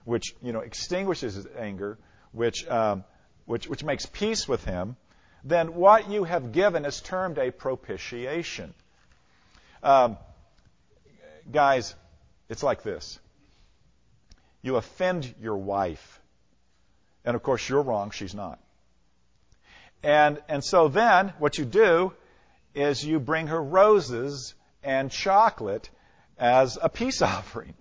which 0.03 0.35
you 0.41 0.53
know 0.53 0.59
extinguishes 0.59 1.35
his 1.35 1.47
anger, 1.57 1.97
which 2.31 2.67
um, 2.67 3.03
which 3.45 3.67
which 3.67 3.83
makes 3.83 4.05
peace 4.05 4.47
with 4.47 4.63
him, 4.65 4.95
then 5.43 5.75
what 5.75 6.09
you 6.09 6.24
have 6.24 6.51
given 6.51 6.85
is 6.85 7.01
termed 7.01 7.38
a 7.38 7.51
propitiation. 7.51 8.74
Um, 9.83 10.17
guys, 11.51 11.95
it's 12.50 12.63
like 12.63 12.83
this. 12.83 13.19
You 14.62 14.77
offend 14.77 15.35
your 15.39 15.57
wife. 15.57 16.19
And 17.24 17.35
of 17.35 17.43
course, 17.43 17.67
you're 17.69 17.81
wrong, 17.81 18.12
she's 18.12 18.33
not. 18.33 18.59
And, 20.03 20.41
and 20.47 20.63
so 20.63 20.87
then, 20.87 21.33
what 21.39 21.57
you 21.57 21.65
do 21.65 22.13
is 22.73 23.03
you 23.03 23.19
bring 23.19 23.47
her 23.47 23.61
roses 23.61 24.53
and 24.83 25.09
chocolate 25.09 25.89
as 26.37 26.77
a 26.81 26.89
peace 26.89 27.21
offering. 27.21 27.73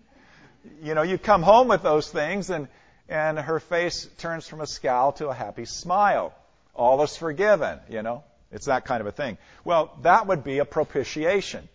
You 0.82 0.94
know, 0.94 1.02
you 1.02 1.18
come 1.18 1.42
home 1.42 1.68
with 1.68 1.82
those 1.82 2.08
things 2.10 2.50
and, 2.50 2.68
and 3.08 3.38
her 3.38 3.60
face 3.60 4.08
turns 4.18 4.48
from 4.48 4.60
a 4.60 4.66
scowl 4.66 5.12
to 5.14 5.28
a 5.28 5.34
happy 5.34 5.66
smile. 5.66 6.34
All 6.74 7.02
is 7.02 7.16
forgiven, 7.16 7.78
you 7.88 8.02
know? 8.02 8.24
It's 8.50 8.66
that 8.66 8.84
kind 8.84 9.00
of 9.00 9.06
a 9.06 9.12
thing. 9.12 9.36
Well, 9.64 9.98
that 10.02 10.26
would 10.26 10.44
be 10.44 10.58
a 10.58 10.64
propitiation, 10.64 11.68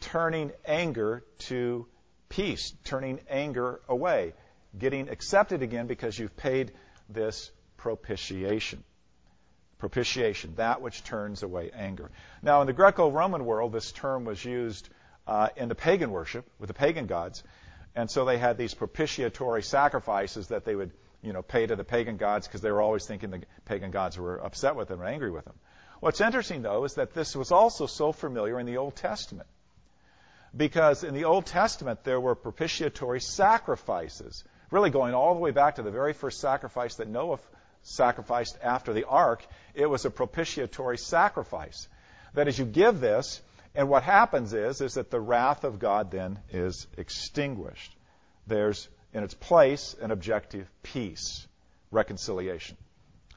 turning 0.00 0.50
anger 0.64 1.22
to 1.40 1.86
peace, 2.30 2.72
turning 2.84 3.20
anger 3.28 3.80
away, 3.88 4.32
getting 4.76 5.10
accepted 5.10 5.62
again 5.62 5.86
because 5.86 6.18
you've 6.18 6.36
paid 6.36 6.72
this 7.08 7.50
propitiation. 7.76 8.82
Propitiation, 9.82 10.54
that 10.58 10.80
which 10.80 11.02
turns 11.02 11.42
away 11.42 11.72
anger. 11.74 12.08
Now, 12.40 12.60
in 12.60 12.68
the 12.68 12.72
Greco 12.72 13.10
Roman 13.10 13.44
world, 13.44 13.72
this 13.72 13.90
term 13.90 14.24
was 14.24 14.44
used 14.44 14.88
uh, 15.26 15.48
in 15.56 15.68
the 15.68 15.74
pagan 15.74 16.12
worship 16.12 16.48
with 16.60 16.68
the 16.68 16.74
pagan 16.74 17.08
gods. 17.08 17.42
And 17.96 18.08
so 18.08 18.24
they 18.24 18.38
had 18.38 18.56
these 18.56 18.74
propitiatory 18.74 19.64
sacrifices 19.64 20.46
that 20.48 20.64
they 20.64 20.76
would 20.76 20.92
you 21.20 21.32
know, 21.32 21.42
pay 21.42 21.66
to 21.66 21.74
the 21.74 21.82
pagan 21.82 22.16
gods 22.16 22.46
because 22.46 22.60
they 22.60 22.70
were 22.70 22.80
always 22.80 23.06
thinking 23.06 23.30
the 23.30 23.42
pagan 23.64 23.90
gods 23.90 24.16
were 24.16 24.36
upset 24.36 24.76
with 24.76 24.86
them 24.86 25.02
or 25.02 25.04
angry 25.04 25.32
with 25.32 25.46
them. 25.46 25.56
What's 25.98 26.20
interesting, 26.20 26.62
though, 26.62 26.84
is 26.84 26.94
that 26.94 27.12
this 27.12 27.34
was 27.34 27.50
also 27.50 27.86
so 27.86 28.12
familiar 28.12 28.60
in 28.60 28.66
the 28.66 28.76
Old 28.76 28.94
Testament. 28.94 29.48
Because 30.56 31.02
in 31.02 31.12
the 31.12 31.24
Old 31.24 31.46
Testament, 31.46 32.04
there 32.04 32.20
were 32.20 32.36
propitiatory 32.36 33.20
sacrifices, 33.20 34.44
really 34.70 34.90
going 34.90 35.12
all 35.12 35.34
the 35.34 35.40
way 35.40 35.50
back 35.50 35.74
to 35.74 35.82
the 35.82 35.90
very 35.90 36.12
first 36.12 36.38
sacrifice 36.38 36.94
that 36.98 37.08
Noah 37.08 37.40
sacrificed 37.82 38.58
after 38.62 38.92
the 38.92 39.04
ark. 39.04 39.44
It 39.74 39.86
was 39.86 40.04
a 40.04 40.10
propitiatory 40.10 40.98
sacrifice. 40.98 41.88
That 42.34 42.48
as 42.48 42.58
you 42.58 42.64
give 42.64 43.00
this, 43.00 43.42
and 43.74 43.88
what 43.88 44.02
happens 44.02 44.52
is, 44.52 44.80
is 44.80 44.94
that 44.94 45.10
the 45.10 45.20
wrath 45.20 45.64
of 45.64 45.78
God 45.78 46.10
then 46.10 46.38
is 46.50 46.86
extinguished. 46.96 47.94
There's 48.46 48.88
in 49.12 49.22
its 49.22 49.34
place 49.34 49.94
an 50.00 50.10
objective 50.10 50.68
peace, 50.82 51.46
reconciliation. 51.90 52.76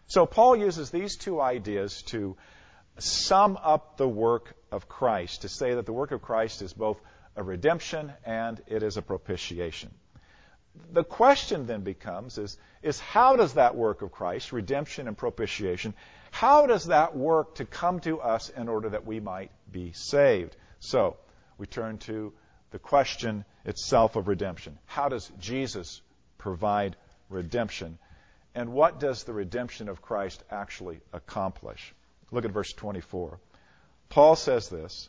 So 0.08 0.26
Paul 0.26 0.56
uses 0.56 0.92
these 0.92 1.18
two 1.18 1.42
ideas 1.42 2.02
to 2.08 2.38
sum 2.98 3.58
up 3.62 3.98
the 3.98 4.08
work 4.08 4.56
of 4.72 4.88
Christ, 4.88 5.42
to 5.42 5.50
say 5.50 5.74
that 5.74 5.86
the 5.86 5.94
work 5.94 6.12
of 6.12 6.22
Christ 6.22 6.62
is 6.62 6.74
both 6.74 7.00
a 7.36 7.44
redemption 7.44 8.14
and 8.26 8.62
it 8.68 8.84
is 8.84 8.98
a 8.98 9.02
propitiation. 9.02 9.92
The 10.92 11.04
question 11.04 11.66
then 11.66 11.82
becomes 11.82 12.38
is, 12.38 12.58
is 12.84 13.00
how 13.00 13.36
does 13.36 13.54
that 13.54 13.76
work 13.76 14.02
of 14.02 14.12
Christ, 14.12 14.52
redemption 14.52 15.08
and 15.08 15.18
propitiation, 15.18 15.94
how 16.36 16.66
does 16.66 16.88
that 16.88 17.16
work 17.16 17.56
to 17.56 17.64
come 17.64 18.02
to 18.02 18.20
us 18.20 18.50
in 18.50 18.68
order 18.68 18.90
that 18.90 19.06
we 19.06 19.22
might 19.22 19.52
be 19.72 19.94
saved? 19.94 20.54
So, 20.82 21.16
we 21.58 21.66
turn 21.66 21.98
to 22.00 22.34
the 22.72 22.78
question 22.78 23.46
itself 23.64 24.18
of 24.18 24.28
redemption. 24.28 24.78
How 24.86 25.08
does 25.08 25.32
Jesus 25.40 26.02
provide 26.38 26.98
redemption? 27.30 27.98
And 28.54 28.74
what 28.74 29.00
does 29.00 29.24
the 29.24 29.32
redemption 29.32 29.88
of 29.88 30.02
Christ 30.02 30.44
actually 30.52 31.00
accomplish? 31.14 31.96
Look 32.32 32.44
at 32.44 32.52
verse 32.52 32.74
24. 32.74 33.40
Paul 34.10 34.36
says 34.36 34.68
this 34.68 35.08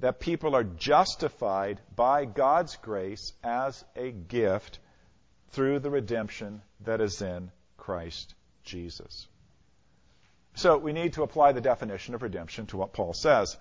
that 0.00 0.20
people 0.20 0.54
are 0.54 0.64
justified 0.64 1.80
by 1.96 2.26
God's 2.26 2.76
grace 2.76 3.32
as 3.42 3.82
a 3.96 4.10
gift 4.10 4.80
through 5.52 5.78
the 5.78 5.90
redemption 5.90 6.60
that 6.80 7.00
is 7.00 7.22
in 7.22 7.50
Christ 7.78 8.34
Jesus. 8.64 9.26
So 10.54 10.76
we 10.76 10.92
need 10.92 11.14
to 11.14 11.22
apply 11.22 11.52
the 11.52 11.60
definition 11.60 12.14
of 12.14 12.22
redemption 12.22 12.66
to 12.66 12.76
what 12.76 12.92
Paul 12.92 13.12
says. 13.14 13.56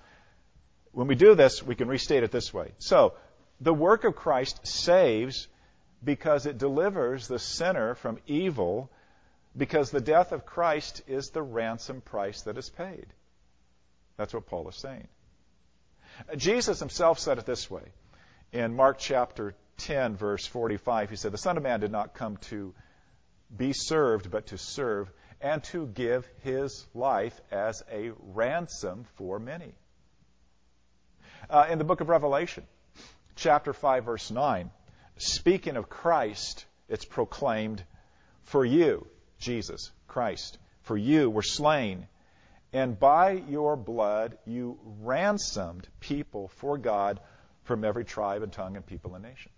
When 0.91 1.07
we 1.07 1.15
do 1.15 1.35
this, 1.35 1.61
we 1.61 1.75
can 1.75 1.87
restate 1.87 2.23
it 2.23 2.31
this 2.31 2.53
way. 2.53 2.71
So, 2.79 3.13
the 3.61 3.73
work 3.73 4.05
of 4.05 4.15
Christ 4.15 4.65
saves 4.65 5.47
because 6.03 6.45
it 6.45 6.57
delivers 6.57 7.27
the 7.27 7.39
sinner 7.39 7.93
from 7.93 8.19
evil, 8.25 8.89
because 9.55 9.91
the 9.91 10.01
death 10.01 10.31
of 10.31 10.45
Christ 10.45 11.01
is 11.07 11.29
the 11.29 11.41
ransom 11.41 12.01
price 12.01 12.43
that 12.43 12.57
is 12.57 12.69
paid. 12.69 13.07
That's 14.17 14.33
what 14.33 14.47
Paul 14.47 14.67
is 14.69 14.77
saying. 14.77 15.07
Jesus 16.35 16.79
himself 16.79 17.19
said 17.19 17.37
it 17.37 17.45
this 17.45 17.69
way. 17.69 17.83
In 18.51 18.75
Mark 18.75 18.97
chapter 18.97 19.55
10, 19.77 20.15
verse 20.15 20.45
45, 20.45 21.09
he 21.09 21.15
said, 21.15 21.31
The 21.31 21.37
Son 21.37 21.57
of 21.57 21.63
Man 21.63 21.79
did 21.79 21.91
not 21.91 22.13
come 22.13 22.37
to 22.49 22.73
be 23.55 23.73
served, 23.73 24.31
but 24.31 24.47
to 24.47 24.57
serve, 24.57 25.09
and 25.41 25.63
to 25.65 25.87
give 25.87 26.27
his 26.43 26.85
life 26.93 27.39
as 27.51 27.83
a 27.91 28.11
ransom 28.33 29.05
for 29.15 29.39
many. 29.39 29.73
Uh, 31.49 31.67
in 31.69 31.77
the 31.77 31.83
book 31.83 32.01
of 32.01 32.09
Revelation, 32.09 32.63
chapter 33.35 33.73
5, 33.73 34.05
verse 34.05 34.31
9, 34.31 34.69
speaking 35.17 35.77
of 35.77 35.89
Christ, 35.89 36.65
it's 36.89 37.05
proclaimed, 37.05 37.83
For 38.43 38.65
you, 38.65 39.07
Jesus, 39.39 39.91
Christ, 40.07 40.57
for 40.81 40.97
you 40.97 41.29
were 41.29 41.43
slain, 41.43 42.07
and 42.73 42.99
by 42.99 43.31
your 43.31 43.75
blood 43.77 44.37
you 44.45 44.77
ransomed 45.01 45.87
people 45.99 46.49
for 46.57 46.77
God 46.77 47.19
from 47.63 47.85
every 47.85 48.03
tribe 48.03 48.43
and 48.43 48.51
tongue 48.51 48.75
and 48.75 48.85
people 48.85 49.15
and 49.15 49.23
nation. 49.23 49.51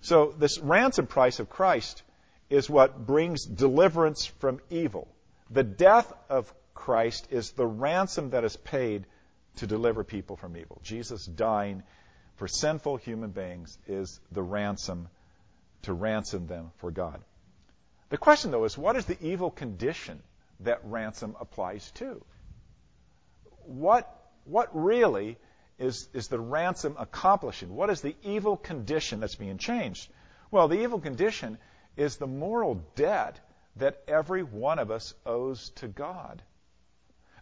So, 0.00 0.32
this 0.38 0.58
ransom 0.58 1.06
price 1.06 1.40
of 1.40 1.50
Christ 1.50 2.02
is 2.50 2.70
what 2.70 3.06
brings 3.06 3.44
deliverance 3.44 4.26
from 4.26 4.60
evil. 4.70 5.08
The 5.50 5.64
death 5.64 6.12
of 6.28 6.52
Christ 6.74 7.28
is 7.30 7.52
the 7.52 7.66
ransom 7.66 8.30
that 8.30 8.44
is 8.44 8.56
paid 8.56 9.04
to 9.56 9.66
deliver 9.66 10.04
people 10.04 10.36
from 10.36 10.56
evil. 10.56 10.80
Jesus 10.82 11.26
dying 11.26 11.82
for 12.36 12.48
sinful 12.48 12.96
human 12.98 13.30
beings 13.30 13.76
is 13.86 14.20
the 14.30 14.42
ransom 14.42 15.08
to 15.82 15.92
ransom 15.92 16.46
them 16.46 16.70
for 16.78 16.90
God. 16.90 17.20
The 18.10 18.18
question, 18.18 18.50
though, 18.50 18.64
is 18.64 18.78
what 18.78 18.96
is 18.96 19.04
the 19.04 19.18
evil 19.20 19.50
condition 19.50 20.22
that 20.60 20.80
ransom 20.84 21.36
applies 21.40 21.90
to? 21.92 22.24
What, 23.66 24.08
what 24.44 24.70
really 24.72 25.36
is, 25.78 26.08
is 26.14 26.28
the 26.28 26.40
ransom 26.40 26.96
accomplishing? 26.98 27.74
What 27.74 27.90
is 27.90 28.00
the 28.00 28.16
evil 28.22 28.56
condition 28.56 29.20
that's 29.20 29.34
being 29.34 29.58
changed? 29.58 30.08
Well, 30.50 30.68
the 30.68 30.80
evil 30.80 31.00
condition 31.00 31.58
is 31.98 32.16
the 32.16 32.26
moral 32.26 32.80
debt 32.94 33.38
that 33.76 34.00
every 34.08 34.42
one 34.42 34.78
of 34.78 34.90
us 34.90 35.12
owes 35.26 35.70
to 35.76 35.88
God. 35.88 36.40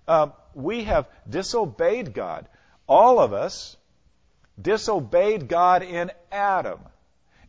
Um, 0.09 0.33
we 0.55 0.85
have 0.85 1.09
disobeyed 1.29 2.15
God. 2.15 2.49
All 2.89 3.19
of 3.19 3.33
us 3.33 3.77
disobeyed 4.61 5.49
God 5.49 5.83
in 5.83 6.11
Adam. 6.33 6.81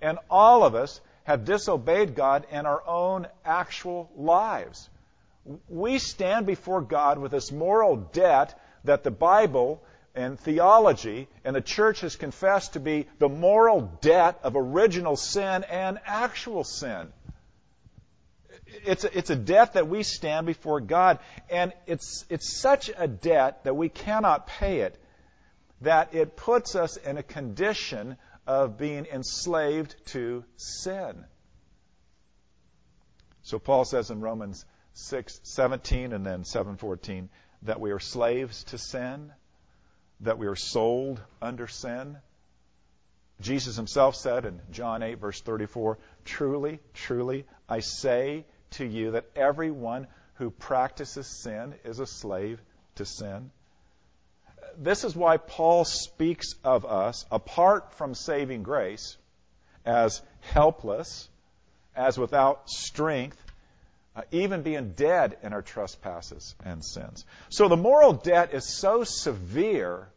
And 0.01 0.19
all 0.29 0.63
of 0.63 0.75
us 0.75 0.99
have 1.23 1.45
disobeyed 1.45 2.15
God 2.15 2.45
in 2.51 2.65
our 2.65 2.85
own 2.85 3.27
actual 3.45 4.09
lives. 4.15 4.89
We 5.69 5.99
stand 5.99 6.45
before 6.45 6.81
God 6.81 7.19
with 7.19 7.31
this 7.31 7.51
moral 7.51 7.95
debt 7.95 8.59
that 8.83 9.03
the 9.03 9.11
Bible 9.11 9.81
and 10.17 10.39
theology 10.39 11.29
and 11.45 11.55
the 11.55 11.61
church 11.61 12.01
has 12.01 12.17
confessed 12.17 12.73
to 12.73 12.81
be 12.81 13.07
the 13.19 13.29
moral 13.29 13.81
debt 14.01 14.39
of 14.43 14.55
original 14.57 15.15
sin 15.15 15.63
and 15.63 15.99
actual 16.05 16.65
sin 16.65 17.13
it's 18.85 19.03
a, 19.03 19.17
it's 19.17 19.29
a 19.29 19.35
debt 19.35 19.73
that 19.73 19.87
we 19.87 20.03
stand 20.03 20.45
before 20.45 20.81
God, 20.81 21.19
and 21.49 21.73
it's, 21.85 22.25
it's 22.29 22.59
such 22.59 22.91
a 22.97 23.07
debt 23.07 23.63
that 23.63 23.75
we 23.75 23.89
cannot 23.89 24.47
pay 24.47 24.81
it 24.81 25.01
that 25.81 26.15
it 26.15 26.35
puts 26.35 26.75
us 26.75 26.97
in 26.97 27.17
a 27.17 27.23
condition 27.23 28.17
of 28.47 28.77
being 28.77 29.05
enslaved 29.05 29.95
to 30.07 30.43
sin. 30.55 31.23
So 33.43 33.59
Paul 33.59 33.85
says 33.85 34.09
in 34.09 34.19
Romans 34.19 34.65
6:17 34.95 36.13
and 36.13 36.25
then 36.25 36.43
7:14 36.43 37.29
that 37.63 37.79
we 37.79 37.91
are 37.91 37.99
slaves 37.99 38.63
to 38.65 38.77
sin, 38.77 39.31
that 40.21 40.37
we 40.37 40.47
are 40.47 40.55
sold 40.55 41.21
under 41.41 41.67
sin. 41.67 42.17
Jesus 43.39 43.75
himself 43.75 44.15
said 44.15 44.45
in 44.45 44.61
John 44.71 45.03
8 45.03 45.19
verse 45.19 45.41
34, 45.41 45.97
"Truly, 46.25 46.79
truly, 46.93 47.45
I 47.69 47.79
say 47.81 48.45
to 48.71 48.85
you 48.85 49.11
that 49.11 49.29
everyone 49.35 50.07
who 50.35 50.49
practices 50.49 51.27
sin 51.27 51.75
is 51.83 51.99
a 51.99 52.05
slave 52.05 52.61
to 52.95 53.05
sin. 53.05 53.51
This 54.77 55.03
is 55.03 55.15
why 55.15 55.37
Paul 55.37 55.85
speaks 55.85 56.53
of 56.63 56.85
us, 56.85 57.25
apart 57.31 57.93
from 57.93 58.13
saving 58.13 58.63
grace, 58.63 59.17
as 59.85 60.21
helpless, 60.41 61.29
as 61.95 62.17
without 62.17 62.69
strength, 62.69 63.43
uh, 64.17 64.21
even 64.31 64.63
being 64.63 64.93
dead 64.93 65.37
in 65.43 65.53
our 65.53 65.61
trespasses 65.61 66.55
and 66.65 66.83
sins. 66.83 67.23
So 67.49 67.67
the 67.67 67.77
moral 67.77 68.13
debt 68.13 68.51
is 68.51 68.67
so 68.67 69.03
severe, 69.03 70.07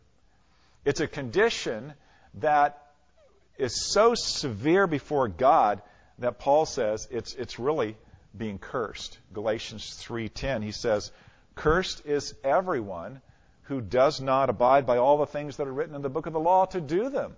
it's 0.86 1.00
a 1.00 1.06
condition 1.06 1.92
that 2.34 2.82
is 3.58 3.92
so 3.92 4.14
severe 4.14 4.86
before 4.86 5.28
God 5.28 5.82
that 6.18 6.38
Paul 6.38 6.64
says 6.64 7.08
it's, 7.10 7.34
it's 7.34 7.58
really 7.58 7.94
being 8.34 8.58
cursed. 8.58 9.18
Galatians 9.34 10.02
3:10 10.02 10.62
he 10.62 10.72
says, 10.72 11.12
"Cursed 11.54 12.06
is 12.06 12.34
everyone 12.42 13.20
who 13.64 13.82
does 13.82 14.18
not 14.18 14.48
abide 14.48 14.86
by 14.86 14.96
all 14.96 15.18
the 15.18 15.26
things 15.26 15.58
that 15.58 15.66
are 15.66 15.72
written 15.72 15.94
in 15.94 16.00
the 16.00 16.08
book 16.08 16.24
of 16.24 16.32
the 16.32 16.40
law 16.40 16.64
to 16.66 16.80
do 16.80 17.10
them." 17.10 17.36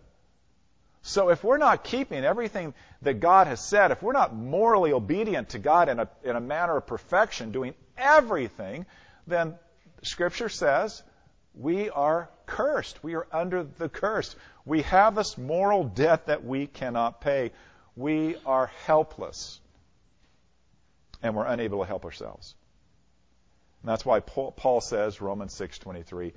So 1.03 1.31
if 1.31 1.43
we're 1.45 1.59
not 1.59 1.85
keeping 1.85 2.25
everything 2.25 2.75
that 3.03 3.21
God 3.21 3.49
has 3.49 3.61
said, 3.61 3.91
if 3.91 4.03
we're 4.03 4.13
not 4.13 4.35
morally 4.35 4.93
obedient 4.93 5.51
to 5.51 5.59
God 5.59 5.89
in 5.89 5.99
a, 5.99 6.09
in 6.23 6.37
a 6.37 6.41
manner 6.41 6.77
of 6.77 6.87
perfection, 6.87 7.53
doing 7.53 7.75
everything, 7.99 8.87
then 9.27 9.55
Scripture 10.03 10.49
says 10.49 11.03
we 11.55 11.91
are 11.91 12.31
cursed. 12.47 13.03
We 13.03 13.15
are 13.15 13.27
under 13.33 13.65
the 13.65 13.89
curse. 13.89 14.37
We 14.65 14.83
have 14.83 15.15
this 15.15 15.37
moral 15.37 15.85
debt 15.85 16.27
that 16.27 16.45
we 16.45 16.67
cannot 16.69 17.21
pay. 17.21 17.51
We 17.97 18.37
are 18.47 18.71
helpless. 18.87 19.61
and 21.23 21.35
we're 21.37 21.47
unable 21.47 21.81
to 21.81 21.87
help 21.87 22.05
ourselves. 22.05 22.55
And 23.83 23.89
that's 23.89 24.05
why 24.05 24.21
Paul 24.21 24.81
says, 24.81 25.21
Romans 25.21 25.55
6:23, 25.55 26.33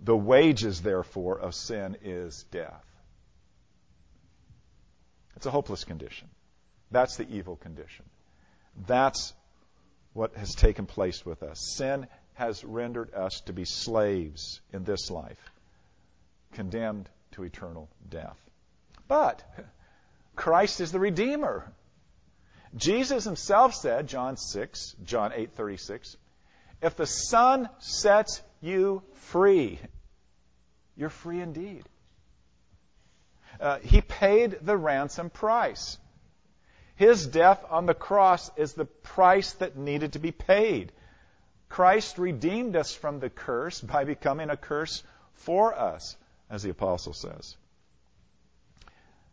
the 0.00 0.16
wages 0.16 0.82
therefore 0.82 1.38
of 1.38 1.54
sin 1.54 1.96
is 2.02 2.44
death. 2.50 2.84
It's 5.36 5.46
a 5.46 5.50
hopeless 5.50 5.84
condition. 5.84 6.28
That's 6.90 7.16
the 7.16 7.28
evil 7.28 7.56
condition. 7.56 8.04
That's 8.86 9.32
what 10.12 10.36
has 10.36 10.54
taken 10.54 10.86
place 10.86 11.24
with 11.24 11.42
us. 11.42 11.74
Sin 11.76 12.06
has 12.34 12.64
rendered 12.64 13.14
us 13.14 13.40
to 13.46 13.52
be 13.52 13.64
slaves 13.64 14.60
in 14.72 14.84
this 14.84 15.10
life, 15.10 15.50
condemned 16.52 17.08
to 17.32 17.44
eternal 17.44 17.88
death. 18.08 18.38
But 19.08 19.42
Christ 20.36 20.80
is 20.80 20.92
the 20.92 21.00
Redeemer. 21.00 21.70
Jesus 22.74 23.24
himself 23.24 23.74
said, 23.74 24.06
John 24.06 24.36
6, 24.36 24.96
John 25.04 25.32
8:36, 25.32 26.16
if 26.80 26.96
the 26.96 27.06
Son 27.06 27.68
sets 27.78 28.42
you 28.60 29.02
free, 29.14 29.78
you're 30.96 31.10
free 31.10 31.40
indeed. 31.40 31.84
Uh, 33.62 33.78
he 33.78 34.00
paid 34.00 34.58
the 34.62 34.76
ransom 34.76 35.30
price. 35.30 35.96
His 36.96 37.28
death 37.28 37.64
on 37.70 37.86
the 37.86 37.94
cross 37.94 38.50
is 38.56 38.72
the 38.72 38.84
price 38.84 39.52
that 39.54 39.76
needed 39.76 40.14
to 40.14 40.18
be 40.18 40.32
paid. 40.32 40.90
Christ 41.68 42.18
redeemed 42.18 42.74
us 42.74 42.92
from 42.92 43.20
the 43.20 43.30
curse 43.30 43.80
by 43.80 44.02
becoming 44.02 44.50
a 44.50 44.56
curse 44.56 45.04
for 45.34 45.78
us, 45.78 46.16
as 46.50 46.64
the 46.64 46.70
apostle 46.70 47.12
says. 47.12 47.56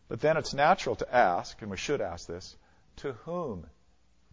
But 0.07 0.21
then 0.21 0.37
it's 0.37 0.53
natural 0.53 0.95
to 0.97 1.15
ask, 1.15 1.59
and 1.63 1.71
we 1.71 1.77
should 1.77 1.99
ask 1.99 2.27
this, 2.27 2.55
to 2.97 3.13
whom 3.25 3.65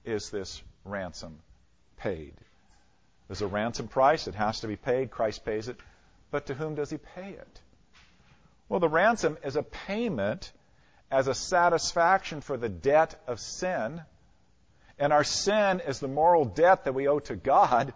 is 0.04 0.28
this 0.28 0.62
ransom 0.84 1.38
paid? 1.96 2.34
There's 3.28 3.42
a 3.42 3.46
ransom 3.46 3.88
price, 3.88 4.28
it 4.28 4.34
has 4.34 4.60
to 4.60 4.68
be 4.68 4.76
paid, 4.76 5.10
Christ 5.10 5.44
pays 5.44 5.68
it, 5.68 5.78
but 6.30 6.46
to 6.46 6.54
whom 6.54 6.74
does 6.74 6.90
he 6.90 6.98
pay 6.98 7.30
it? 7.30 7.60
Well, 8.68 8.80
the 8.80 8.88
ransom 8.88 9.38
is 9.44 9.56
a 9.56 9.62
payment 9.62 10.52
as 11.10 11.28
a 11.28 11.34
satisfaction 11.34 12.40
for 12.40 12.56
the 12.56 12.68
debt 12.68 13.20
of 13.26 13.38
sin. 13.38 14.02
And 14.98 15.12
our 15.12 15.24
sin 15.24 15.80
is 15.86 16.00
the 16.00 16.08
moral 16.08 16.44
debt 16.44 16.84
that 16.84 16.94
we 16.94 17.06
owe 17.06 17.20
to 17.20 17.36
God. 17.36 17.92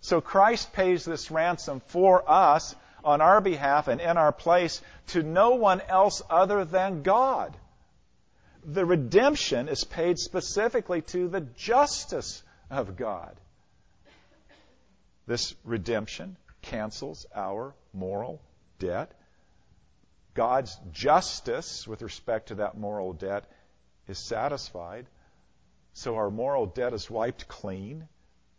So 0.00 0.20
Christ 0.20 0.72
pays 0.72 1.04
this 1.04 1.30
ransom 1.30 1.80
for 1.86 2.28
us 2.28 2.74
on 3.04 3.20
our 3.20 3.40
behalf 3.40 3.86
and 3.88 4.00
in 4.00 4.16
our 4.16 4.32
place 4.32 4.80
to 5.08 5.22
no 5.22 5.54
one 5.54 5.80
else 5.82 6.22
other 6.28 6.64
than 6.64 7.02
God. 7.02 7.56
The 8.64 8.84
redemption 8.84 9.68
is 9.68 9.84
paid 9.84 10.18
specifically 10.18 11.02
to 11.02 11.28
the 11.28 11.42
justice 11.42 12.42
of 12.68 12.96
God. 12.96 13.36
This 15.28 15.54
redemption 15.64 16.36
cancels 16.62 17.26
our 17.34 17.74
moral 17.92 18.40
debt 18.80 19.12
God's 20.36 20.78
justice 20.92 21.88
with 21.88 22.02
respect 22.02 22.48
to 22.48 22.56
that 22.56 22.76
moral 22.76 23.14
debt 23.14 23.50
is 24.06 24.18
satisfied. 24.18 25.06
So 25.94 26.16
our 26.16 26.30
moral 26.30 26.66
debt 26.66 26.92
is 26.92 27.10
wiped 27.10 27.48
clean. 27.48 28.06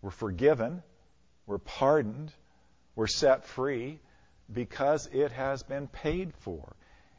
We're 0.01 0.09
forgiven. 0.09 0.83
We're 1.45 1.59
pardoned. 1.59 2.33
We're 2.95 3.07
set 3.07 3.45
free 3.45 3.99
because 4.51 5.07
it 5.13 5.31
has 5.31 5.63
been 5.63 5.87
paid 5.87 6.33
for. 6.39 6.75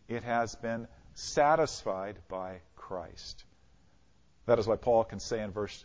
It 0.09 0.25
has 0.25 0.57
been 0.57 0.89
satisfied 1.15 2.19
by 2.29 2.61
Christ. 2.75 3.45
That 4.47 4.59
is 4.59 4.67
why 4.67 4.77
Paul 4.77 5.05
can 5.05 5.21
say 5.21 5.41
in 5.41 5.53
verse 5.53 5.85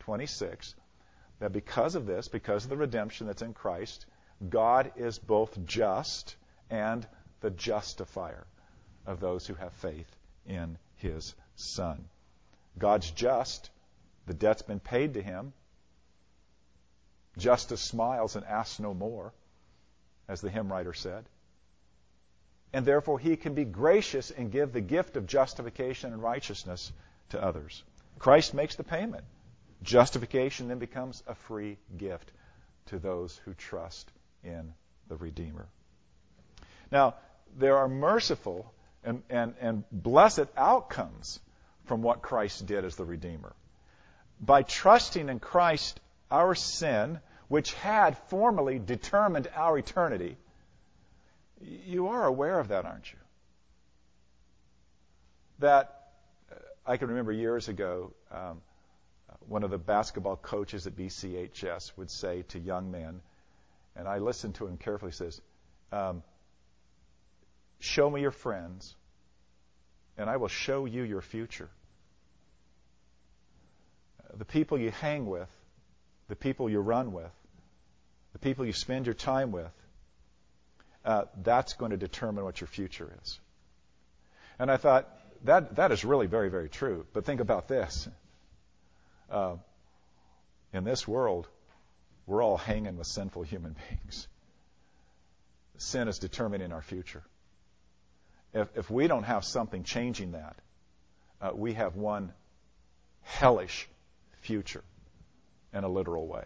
26 0.00 0.74
that 1.40 1.52
because 1.52 1.96
of 1.96 2.06
this, 2.06 2.28
because 2.28 2.64
of 2.64 2.70
the 2.70 2.76
redemption 2.76 3.26
that's 3.26 3.42
in 3.42 3.52
Christ, 3.52 4.06
God 4.48 4.92
is 4.96 5.18
both 5.18 5.64
just 5.64 6.36
and 6.70 7.06
the 7.42 7.50
justifier 7.50 8.46
of 9.06 9.20
those 9.20 9.46
who 9.46 9.54
have 9.54 9.72
faith 9.74 10.10
in 10.46 10.78
his 10.96 11.34
Son. 11.56 12.04
God's 12.78 13.10
just. 13.10 13.70
The 14.26 14.34
debt's 14.34 14.62
been 14.62 14.80
paid 14.80 15.14
to 15.14 15.22
him. 15.22 15.52
Justice 17.36 17.80
smiles 17.80 18.36
and 18.36 18.44
asks 18.44 18.78
no 18.78 18.94
more, 18.94 19.32
as 20.28 20.40
the 20.40 20.50
hymn 20.50 20.70
writer 20.70 20.92
said. 20.92 21.24
And 22.72 22.86
therefore, 22.86 23.18
he 23.18 23.36
can 23.36 23.54
be 23.54 23.64
gracious 23.64 24.30
and 24.30 24.50
give 24.50 24.72
the 24.72 24.80
gift 24.80 25.16
of 25.16 25.26
justification 25.26 26.12
and 26.12 26.22
righteousness 26.22 26.92
to 27.30 27.42
others. 27.42 27.82
Christ 28.18 28.54
makes 28.54 28.76
the 28.76 28.84
payment. 28.84 29.24
Justification 29.82 30.68
then 30.68 30.78
becomes 30.78 31.22
a 31.26 31.34
free 31.34 31.76
gift 31.98 32.30
to 32.86 32.98
those 32.98 33.40
who 33.44 33.54
trust 33.54 34.10
in 34.44 34.72
the 35.08 35.16
Redeemer. 35.16 35.66
Now, 36.90 37.14
there 37.56 37.76
are 37.78 37.88
merciful 37.88 38.72
and, 39.04 39.22
and, 39.28 39.54
and 39.60 39.84
blessed 39.90 40.46
outcomes 40.56 41.40
from 41.84 42.02
what 42.02 42.22
Christ 42.22 42.66
did 42.66 42.84
as 42.84 42.96
the 42.96 43.04
Redeemer. 43.04 43.52
By 44.40 44.62
trusting 44.62 45.28
in 45.28 45.38
Christ, 45.38 46.00
our 46.30 46.54
sin, 46.54 47.20
which 47.48 47.74
had 47.74 48.16
formerly 48.28 48.78
determined 48.78 49.48
our 49.54 49.76
eternity, 49.78 50.36
you 51.60 52.08
are 52.08 52.24
aware 52.24 52.58
of 52.58 52.68
that, 52.68 52.84
aren't 52.84 53.12
you? 53.12 53.18
That 55.60 56.08
uh, 56.50 56.56
I 56.86 56.96
can 56.96 57.08
remember 57.08 57.32
years 57.32 57.68
ago, 57.68 58.12
um, 58.30 58.60
one 59.48 59.62
of 59.62 59.70
the 59.70 59.78
basketball 59.78 60.36
coaches 60.36 60.86
at 60.86 60.96
BCHS 60.96 61.92
would 61.96 62.10
say 62.10 62.42
to 62.48 62.58
young 62.58 62.90
men, 62.90 63.20
and 63.96 64.08
I 64.08 64.18
listened 64.18 64.54
to 64.56 64.66
him 64.66 64.76
carefully, 64.76 65.10
he 65.10 65.16
says, 65.16 65.40
um, 65.92 66.22
Show 67.82 68.08
me 68.08 68.20
your 68.20 68.30
friends, 68.30 68.94
and 70.16 70.30
I 70.30 70.36
will 70.36 70.46
show 70.46 70.84
you 70.84 71.02
your 71.02 71.20
future. 71.20 71.68
The 74.34 74.44
people 74.44 74.78
you 74.78 74.92
hang 74.92 75.26
with, 75.26 75.48
the 76.28 76.36
people 76.36 76.70
you 76.70 76.78
run 76.78 77.12
with, 77.12 77.32
the 78.34 78.38
people 78.38 78.64
you 78.64 78.72
spend 78.72 79.06
your 79.06 79.16
time 79.16 79.50
with, 79.50 79.72
uh, 81.04 81.24
that's 81.42 81.72
going 81.72 81.90
to 81.90 81.96
determine 81.96 82.44
what 82.44 82.60
your 82.60 82.68
future 82.68 83.12
is. 83.24 83.40
And 84.60 84.70
I 84.70 84.76
thought, 84.76 85.08
that, 85.42 85.74
that 85.74 85.90
is 85.90 86.04
really 86.04 86.28
very, 86.28 86.50
very 86.50 86.68
true. 86.68 87.04
But 87.12 87.24
think 87.24 87.40
about 87.40 87.66
this. 87.66 88.08
Uh, 89.28 89.56
in 90.72 90.84
this 90.84 91.08
world, 91.08 91.48
we're 92.28 92.44
all 92.44 92.58
hanging 92.58 92.96
with 92.96 93.08
sinful 93.08 93.42
human 93.42 93.74
beings. 93.90 94.28
Sin 95.78 96.06
is 96.06 96.20
determining 96.20 96.70
our 96.70 96.82
future 96.82 97.24
if, 98.52 98.68
if 98.76 98.90
we 98.90 99.06
don't 99.06 99.24
have 99.24 99.44
something 99.44 99.84
changing 99.84 100.32
that, 100.32 100.56
uh, 101.40 101.50
we 101.54 101.74
have 101.74 101.96
one 101.96 102.32
hellish 103.22 103.88
future 104.40 104.84
in 105.72 105.84
a 105.84 105.88
literal 105.88 106.26
way. 106.26 106.44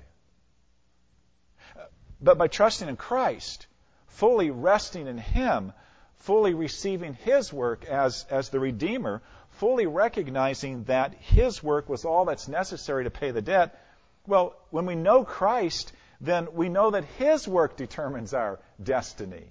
But 2.20 2.38
by 2.38 2.48
trusting 2.48 2.88
in 2.88 2.96
Christ, 2.96 3.66
fully 4.08 4.50
resting 4.50 5.06
in 5.06 5.18
Him, 5.18 5.72
fully 6.18 6.54
receiving 6.54 7.14
His 7.14 7.52
work 7.52 7.84
as, 7.84 8.24
as 8.30 8.48
the 8.48 8.60
Redeemer, 8.60 9.22
fully 9.50 9.86
recognizing 9.86 10.84
that 10.84 11.14
His 11.14 11.62
work 11.62 11.88
was 11.88 12.04
all 12.04 12.24
that's 12.24 12.48
necessary 12.48 13.04
to 13.04 13.10
pay 13.10 13.32
the 13.32 13.42
debt, 13.42 13.78
well, 14.26 14.56
when 14.70 14.86
we 14.86 14.94
know 14.94 15.24
Christ, 15.24 15.92
then 16.20 16.48
we 16.54 16.68
know 16.68 16.90
that 16.90 17.04
His 17.18 17.46
work 17.46 17.76
determines 17.76 18.32
our 18.32 18.58
destiny. 18.82 19.44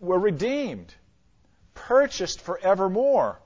We're 0.00 0.18
redeemed 0.18 0.94
purchased 1.74 2.40
forevermore, 2.40 3.40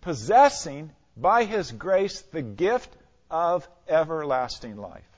possessing 0.00 0.90
by 1.16 1.44
His 1.44 1.72
grace 1.72 2.20
the 2.20 2.42
gift 2.42 2.94
of 3.30 3.68
everlasting 3.88 4.76
life. 4.76 5.08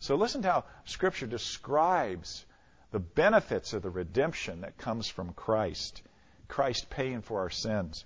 So 0.00 0.14
listen 0.14 0.42
to 0.42 0.50
how 0.50 0.64
Scripture 0.84 1.26
describes 1.26 2.44
the 2.92 3.00
benefits 3.00 3.72
of 3.72 3.82
the 3.82 3.90
redemption 3.90 4.62
that 4.62 4.78
comes 4.78 5.08
from 5.08 5.32
Christ, 5.32 6.02
Christ 6.46 6.88
paying 6.88 7.20
for 7.20 7.40
our 7.40 7.50
sins. 7.50 8.04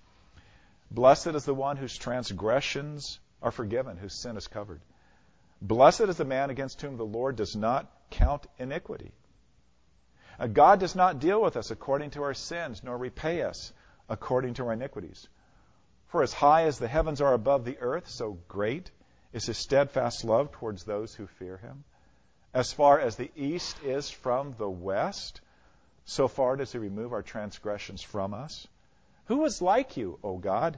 Blessed 0.90 1.28
is 1.28 1.44
the 1.44 1.54
one 1.54 1.76
whose 1.76 1.96
transgressions 1.96 3.18
are 3.42 3.50
forgiven, 3.50 3.96
whose 3.96 4.20
sin 4.20 4.36
is 4.36 4.46
covered. 4.46 4.80
Blessed 5.60 6.02
is 6.02 6.16
the 6.16 6.24
man 6.24 6.50
against 6.50 6.80
whom 6.80 6.96
the 6.96 7.04
Lord 7.04 7.36
does 7.36 7.54
not 7.54 7.90
count 8.10 8.46
iniquity. 8.58 9.12
Uh, 10.42 10.48
God 10.48 10.80
does 10.80 10.96
not 10.96 11.20
deal 11.20 11.40
with 11.40 11.56
us 11.56 11.70
according 11.70 12.10
to 12.10 12.24
our 12.24 12.34
sins, 12.34 12.82
nor 12.82 12.98
repay 12.98 13.42
us 13.42 13.72
according 14.08 14.54
to 14.54 14.66
our 14.66 14.72
iniquities. 14.72 15.28
For 16.08 16.24
as 16.24 16.32
high 16.32 16.64
as 16.64 16.80
the 16.80 16.88
heavens 16.88 17.20
are 17.20 17.32
above 17.32 17.64
the 17.64 17.78
earth, 17.78 18.08
so 18.08 18.38
great 18.48 18.90
is 19.32 19.46
his 19.46 19.56
steadfast 19.56 20.24
love 20.24 20.50
towards 20.50 20.82
those 20.82 21.14
who 21.14 21.28
fear 21.28 21.58
him. 21.58 21.84
As 22.52 22.72
far 22.72 22.98
as 22.98 23.14
the 23.14 23.30
east 23.36 23.80
is 23.84 24.10
from 24.10 24.56
the 24.58 24.68
west, 24.68 25.40
so 26.06 26.26
far 26.26 26.56
does 26.56 26.72
he 26.72 26.78
remove 26.78 27.12
our 27.12 27.22
transgressions 27.22 28.02
from 28.02 28.34
us. 28.34 28.66
Who 29.26 29.44
is 29.44 29.62
like 29.62 29.96
you, 29.96 30.18
O 30.24 30.38
God? 30.38 30.76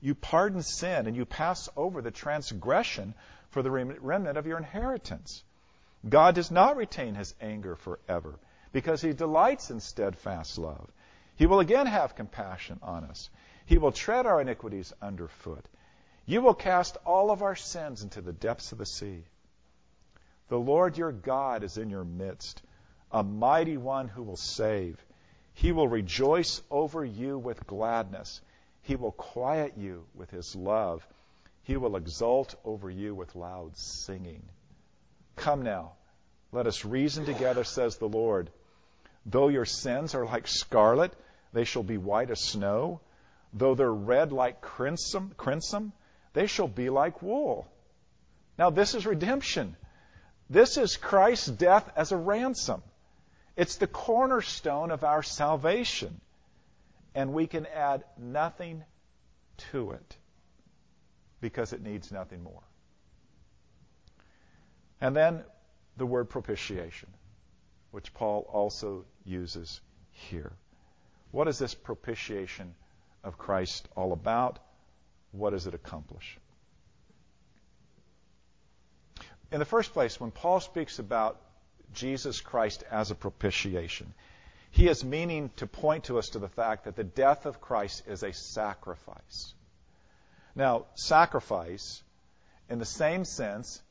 You 0.00 0.14
pardon 0.14 0.62
sin 0.62 1.06
and 1.06 1.14
you 1.14 1.26
pass 1.26 1.68
over 1.76 2.00
the 2.00 2.10
transgression 2.10 3.12
for 3.50 3.60
the 3.62 3.70
remnant 3.70 4.38
of 4.38 4.46
your 4.46 4.56
inheritance. 4.56 5.44
God 6.08 6.34
does 6.34 6.50
not 6.50 6.78
retain 6.78 7.14
his 7.14 7.34
anger 7.42 7.76
forever 7.76 8.38
because 8.72 9.02
he 9.02 9.12
delights 9.12 9.70
in 9.70 9.80
steadfast 9.80 10.58
love. 10.58 10.90
He 11.36 11.46
will 11.46 11.60
again 11.60 11.86
have 11.86 12.16
compassion 12.16 12.78
on 12.82 13.04
us. 13.04 13.30
He 13.66 13.78
will 13.78 13.92
tread 13.92 14.26
our 14.26 14.40
iniquities 14.40 14.92
underfoot. 15.00 15.64
You 16.26 16.40
will 16.40 16.54
cast 16.54 16.96
all 17.04 17.30
of 17.30 17.42
our 17.42 17.56
sins 17.56 18.02
into 18.02 18.20
the 18.20 18.32
depths 18.32 18.72
of 18.72 18.78
the 18.78 18.86
sea. 18.86 19.24
The 20.48 20.58
Lord 20.58 20.96
your 20.96 21.12
God 21.12 21.64
is 21.64 21.78
in 21.78 21.90
your 21.90 22.04
midst, 22.04 22.62
a 23.10 23.22
mighty 23.22 23.76
one 23.76 24.08
who 24.08 24.22
will 24.22 24.36
save. 24.36 25.04
He 25.54 25.72
will 25.72 25.88
rejoice 25.88 26.62
over 26.70 27.04
you 27.04 27.38
with 27.38 27.66
gladness. 27.66 28.40
He 28.82 28.96
will 28.96 29.12
quiet 29.12 29.74
you 29.76 30.04
with 30.14 30.30
his 30.30 30.54
love. 30.54 31.06
He 31.64 31.76
will 31.76 31.96
exult 31.96 32.54
over 32.64 32.90
you 32.90 33.14
with 33.14 33.34
loud 33.34 33.76
singing. 33.76 34.42
Come 35.36 35.62
now, 35.62 35.92
let 36.50 36.66
us 36.66 36.84
reason 36.84 37.24
together, 37.24 37.64
says 37.64 37.96
the 37.96 38.08
Lord. 38.08 38.50
Though 39.26 39.48
your 39.48 39.64
sins 39.64 40.14
are 40.14 40.24
like 40.24 40.48
scarlet, 40.48 41.12
they 41.52 41.64
shall 41.64 41.82
be 41.82 41.98
white 41.98 42.30
as 42.30 42.40
snow. 42.40 43.00
Though 43.52 43.74
they're 43.74 43.92
red 43.92 44.32
like 44.32 44.60
crimson, 44.60 45.32
crimson, 45.36 45.92
they 46.32 46.46
shall 46.46 46.68
be 46.68 46.90
like 46.90 47.22
wool. 47.22 47.70
Now, 48.58 48.70
this 48.70 48.94
is 48.94 49.06
redemption. 49.06 49.76
This 50.48 50.76
is 50.76 50.96
Christ's 50.96 51.48
death 51.48 51.90
as 51.96 52.12
a 52.12 52.16
ransom. 52.16 52.82
It's 53.56 53.76
the 53.76 53.86
cornerstone 53.86 54.90
of 54.90 55.04
our 55.04 55.22
salvation 55.22 56.20
and 57.14 57.32
we 57.32 57.46
can 57.46 57.66
add 57.66 58.04
nothing 58.18 58.84
to 59.70 59.92
it 59.92 60.16
because 61.40 61.72
it 61.72 61.82
needs 61.82 62.10
nothing 62.10 62.42
more. 62.42 62.62
And 65.00 65.14
then 65.14 65.42
the 65.96 66.06
word 66.06 66.30
propitiation, 66.30 67.08
which 67.90 68.14
Paul 68.14 68.48
also 68.50 69.04
uses 69.24 69.80
here. 70.10 70.52
What 71.30 71.48
is 71.48 71.58
this 71.58 71.74
propitiation 71.74 72.74
of 73.24 73.38
Christ 73.38 73.88
all 73.96 74.12
about? 74.12 74.58
What 75.32 75.50
does 75.50 75.66
it 75.66 75.74
accomplish? 75.74 76.38
In 79.50 79.58
the 79.58 79.64
first 79.64 79.92
place, 79.92 80.18
when 80.20 80.30
Paul 80.30 80.60
speaks 80.60 80.98
about 80.98 81.40
Jesus 81.92 82.40
Christ 82.40 82.84
as 82.90 83.10
a 83.10 83.14
propitiation, 83.14 84.14
he 84.70 84.88
is 84.88 85.04
meaning 85.04 85.50
to 85.56 85.66
point 85.66 86.04
to 86.04 86.18
us 86.18 86.30
to 86.30 86.38
the 86.38 86.48
fact 86.48 86.84
that 86.84 86.96
the 86.96 87.04
death 87.04 87.44
of 87.44 87.60
Christ 87.60 88.04
is 88.06 88.22
a 88.22 88.32
sacrifice. 88.32 89.54
Now, 90.54 90.86
sacrifice, 90.94 92.02
in 92.70 92.78
the 92.78 92.86
same 92.86 93.24
sense 93.24 93.82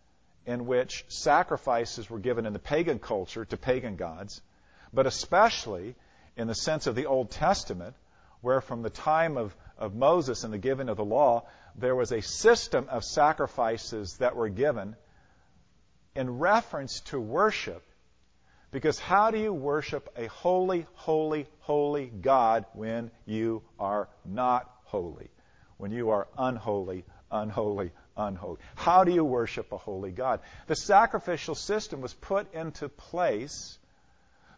in 0.46 0.66
which 0.66 1.06
sacrifices 1.08 2.10
were 2.10 2.20
given 2.20 2.48
in 2.48 2.54
the 2.54 2.60
pagan 2.60 2.98
culture 2.98 3.46
to 3.46 3.58
pagan 3.58 3.96
gods, 3.96 4.42
but 4.94 5.08
especially 5.08 5.96
in 6.36 6.48
the 6.48 6.56
sense 6.56 6.88
of 6.88 6.96
the 6.96 7.06
Old 7.06 7.32
Testament, 7.32 7.96
where 8.42 8.62
from 8.62 8.82
the 8.82 8.90
time 8.90 9.38
of, 9.38 9.56
of 9.78 9.96
Moses 9.96 10.44
and 10.44 10.54
the 10.54 10.58
giving 10.58 10.90
of 10.90 10.98
the 10.98 11.06
law, 11.06 11.46
there 11.76 11.96
was 11.96 12.12
a 12.12 12.22
system 12.22 12.88
of 12.90 13.04
sacrifices 13.04 14.18
that 14.18 14.36
were 14.36 14.50
given 14.50 14.96
in 16.16 16.40
reference 16.40 17.00
to 17.02 17.20
worship 17.20 17.84
because 18.72 19.00
how 19.00 19.32
do 19.32 19.38
you 19.38 19.54
worship 19.54 20.10
a 20.18 20.28
holy, 20.28 20.86
holy, 20.94 21.46
holy 21.60 22.06
God 22.06 22.66
when 22.74 23.12
you 23.26 23.64
are 23.78 24.08
not 24.26 24.70
holy? 24.86 25.30
When 25.78 25.92
you 25.92 26.12
are 26.12 26.28
unholy, 26.38 27.04
unholy, 27.30 27.92
unholy. 28.16 28.60
How 28.76 29.04
do 29.04 29.12
you 29.12 29.26
worship 29.26 29.72
a 29.74 29.78
holy 29.78 30.12
God? 30.12 30.40
The 30.68 30.76
sacrificial 30.76 31.56
system 31.56 32.00
was 32.00 32.14
put 32.14 32.54
into 32.54 32.88
place 32.88 33.78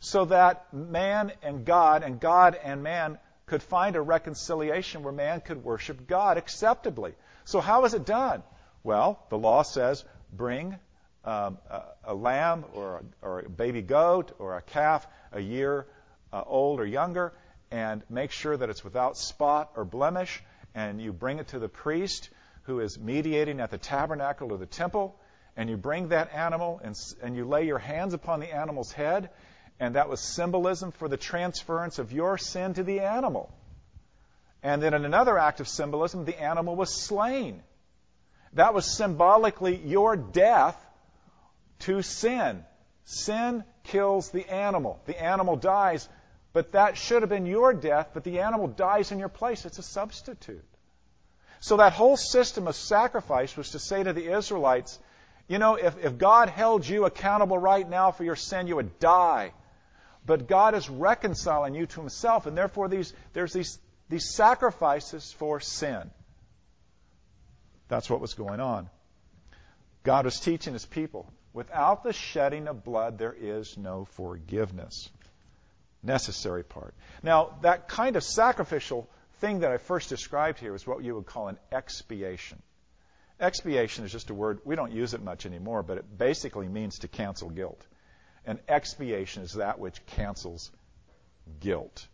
so 0.03 0.25
that 0.25 0.73
man 0.73 1.31
and 1.41 1.63
God 1.63 2.03
and 2.03 2.19
God 2.19 2.59
and 2.61 2.83
man 2.83 3.17
could 3.45 3.63
find 3.63 3.95
a 3.95 4.01
reconciliation 4.01 5.01
where 5.01 5.13
man 5.13 5.39
could 5.39 5.63
worship 5.63 6.07
God 6.07 6.37
acceptably. 6.37 7.13
So 7.45 7.61
how 7.61 7.85
is 7.85 7.93
it 7.93 8.05
done? 8.05 8.43
Well, 8.83 9.23
the 9.29 9.37
law 9.37 9.61
says 9.61 10.03
bring 10.33 10.75
um, 11.23 11.57
a, 11.69 11.83
a, 12.03 12.13
lamb 12.13 12.65
or 12.73 12.97
a, 12.97 13.25
or 13.25 13.39
a, 13.39 13.49
baby 13.49 13.81
goat 13.81 14.33
or 14.39 14.57
a 14.57 14.61
calf 14.61 15.07
a 15.31 15.39
year 15.39 15.87
uh, 16.33 16.43
old 16.45 16.81
or 16.81 16.85
younger 16.85 17.31
and 17.71 18.01
make 18.09 18.31
sure 18.31 18.57
that 18.57 18.69
it's 18.69 18.83
without 18.83 19.17
spot 19.17 19.71
or 19.77 19.85
blemish 19.85 20.43
and 20.75 21.01
you 21.01 21.13
bring 21.13 21.39
it 21.39 21.47
to 21.49 21.59
the 21.59 21.69
priest 21.69 22.29
who 22.63 22.81
is 22.81 22.99
mediating 22.99 23.61
at 23.61 23.71
the 23.71 23.77
tabernacle 23.77 24.51
or 24.51 24.57
the 24.57 24.65
temple 24.65 25.17
and 25.55 25.69
you 25.69 25.77
bring 25.77 26.09
that 26.09 26.33
animal 26.33 26.81
and, 26.83 26.99
and 27.21 27.37
you 27.37 27.45
lay 27.45 27.65
your 27.65 27.79
hands 27.79 28.13
upon 28.13 28.41
the 28.41 28.53
animal's 28.53 28.91
head 28.91 29.29
and 29.83 29.95
that 29.95 30.07
was 30.07 30.21
symbolism 30.21 30.93
for 30.93 31.09
the 31.09 31.17
transference 31.17 31.99
of 31.99 32.13
your 32.13 32.37
sin 32.37 32.73
to 32.73 32.83
the 32.83 33.01
animal. 33.01 33.53
And 34.63 34.81
then 34.81 34.93
in 34.93 35.03
another 35.03 35.37
act 35.37 35.59
of 35.59 35.67
symbolism, 35.67 36.23
the 36.23 36.41
animal 36.41 36.77
was 36.77 36.89
slain. 36.89 37.61
That 38.53 38.73
was 38.73 38.85
symbolically 38.85 39.75
your 39.75 40.15
death 40.15 40.77
to 41.79 42.01
sin. 42.01 42.63
Sin 43.03 43.65
kills 43.83 44.29
the 44.29 44.49
animal. 44.49 45.01
The 45.05 45.21
animal 45.21 45.57
dies, 45.57 46.07
but 46.53 46.71
that 46.71 46.97
should 46.97 47.21
have 47.21 47.29
been 47.29 47.45
your 47.45 47.73
death, 47.73 48.11
but 48.13 48.23
the 48.23 48.39
animal 48.39 48.67
dies 48.67 49.11
in 49.11 49.19
your 49.19 49.27
place. 49.27 49.65
It's 49.65 49.79
a 49.79 49.83
substitute. 49.83 50.63
So 51.59 51.75
that 51.75 51.91
whole 51.91 52.15
system 52.15 52.69
of 52.69 52.77
sacrifice 52.77 53.57
was 53.57 53.71
to 53.71 53.79
say 53.79 54.01
to 54.01 54.13
the 54.13 54.31
Israelites, 54.31 54.97
you 55.49 55.57
know, 55.57 55.75
if, 55.75 56.01
if 56.05 56.17
God 56.17 56.47
held 56.47 56.87
you 56.87 57.03
accountable 57.03 57.57
right 57.57 57.89
now 57.89 58.11
for 58.11 58.23
your 58.23 58.37
sin, 58.37 58.67
you 58.67 58.77
would 58.77 58.97
die. 58.99 59.51
But 60.25 60.47
God 60.47 60.75
is 60.75 60.89
reconciling 60.89 61.75
you 61.75 61.85
to 61.85 61.99
himself, 61.99 62.45
and 62.45 62.57
therefore 62.57 62.87
these, 62.87 63.13
there's 63.33 63.53
these, 63.53 63.77
these 64.09 64.33
sacrifices 64.33 65.31
for 65.33 65.59
sin. 65.59 66.09
That's 67.89 68.09
what 68.09 68.21
was 68.21 68.33
going 68.33 68.59
on. 68.59 68.89
God 70.03 70.25
was 70.25 70.39
teaching 70.39 70.73
his 70.73 70.85
people 70.85 71.31
Without 71.53 72.03
the 72.03 72.13
shedding 72.13 72.67
of 72.67 72.83
blood, 72.83 73.19
there 73.19 73.35
is 73.39 73.77
no 73.77 74.05
forgiveness. 74.05 75.09
Necessary 76.01 76.63
part. 76.63 76.95
Now, 77.21 77.57
that 77.61 77.87
kind 77.87 78.15
of 78.15 78.23
sacrificial 78.23 79.07
thing 79.35 79.59
that 79.59 79.71
I 79.71 79.77
first 79.77 80.09
described 80.09 80.59
here 80.59 80.73
is 80.73 80.85
what 80.85 81.03
you 81.03 81.15
would 81.15 81.27
call 81.27 81.47
an 81.47 81.59
expiation. 81.71 82.61
Expiation 83.39 84.03
is 84.03 84.11
just 84.11 84.31
a 84.31 84.33
word, 84.33 84.61
we 84.65 84.75
don't 84.75 84.91
use 84.91 85.13
it 85.13 85.21
much 85.21 85.45
anymore, 85.45 85.83
but 85.83 85.97
it 85.97 86.17
basically 86.17 86.67
means 86.67 86.99
to 86.99 87.07
cancel 87.07 87.49
guilt. 87.49 87.85
And 88.45 88.59
expiation 88.67 89.43
is 89.43 89.53
that 89.53 89.79
which 89.79 90.05
cancels 90.05 90.71
guilt. 91.59 92.07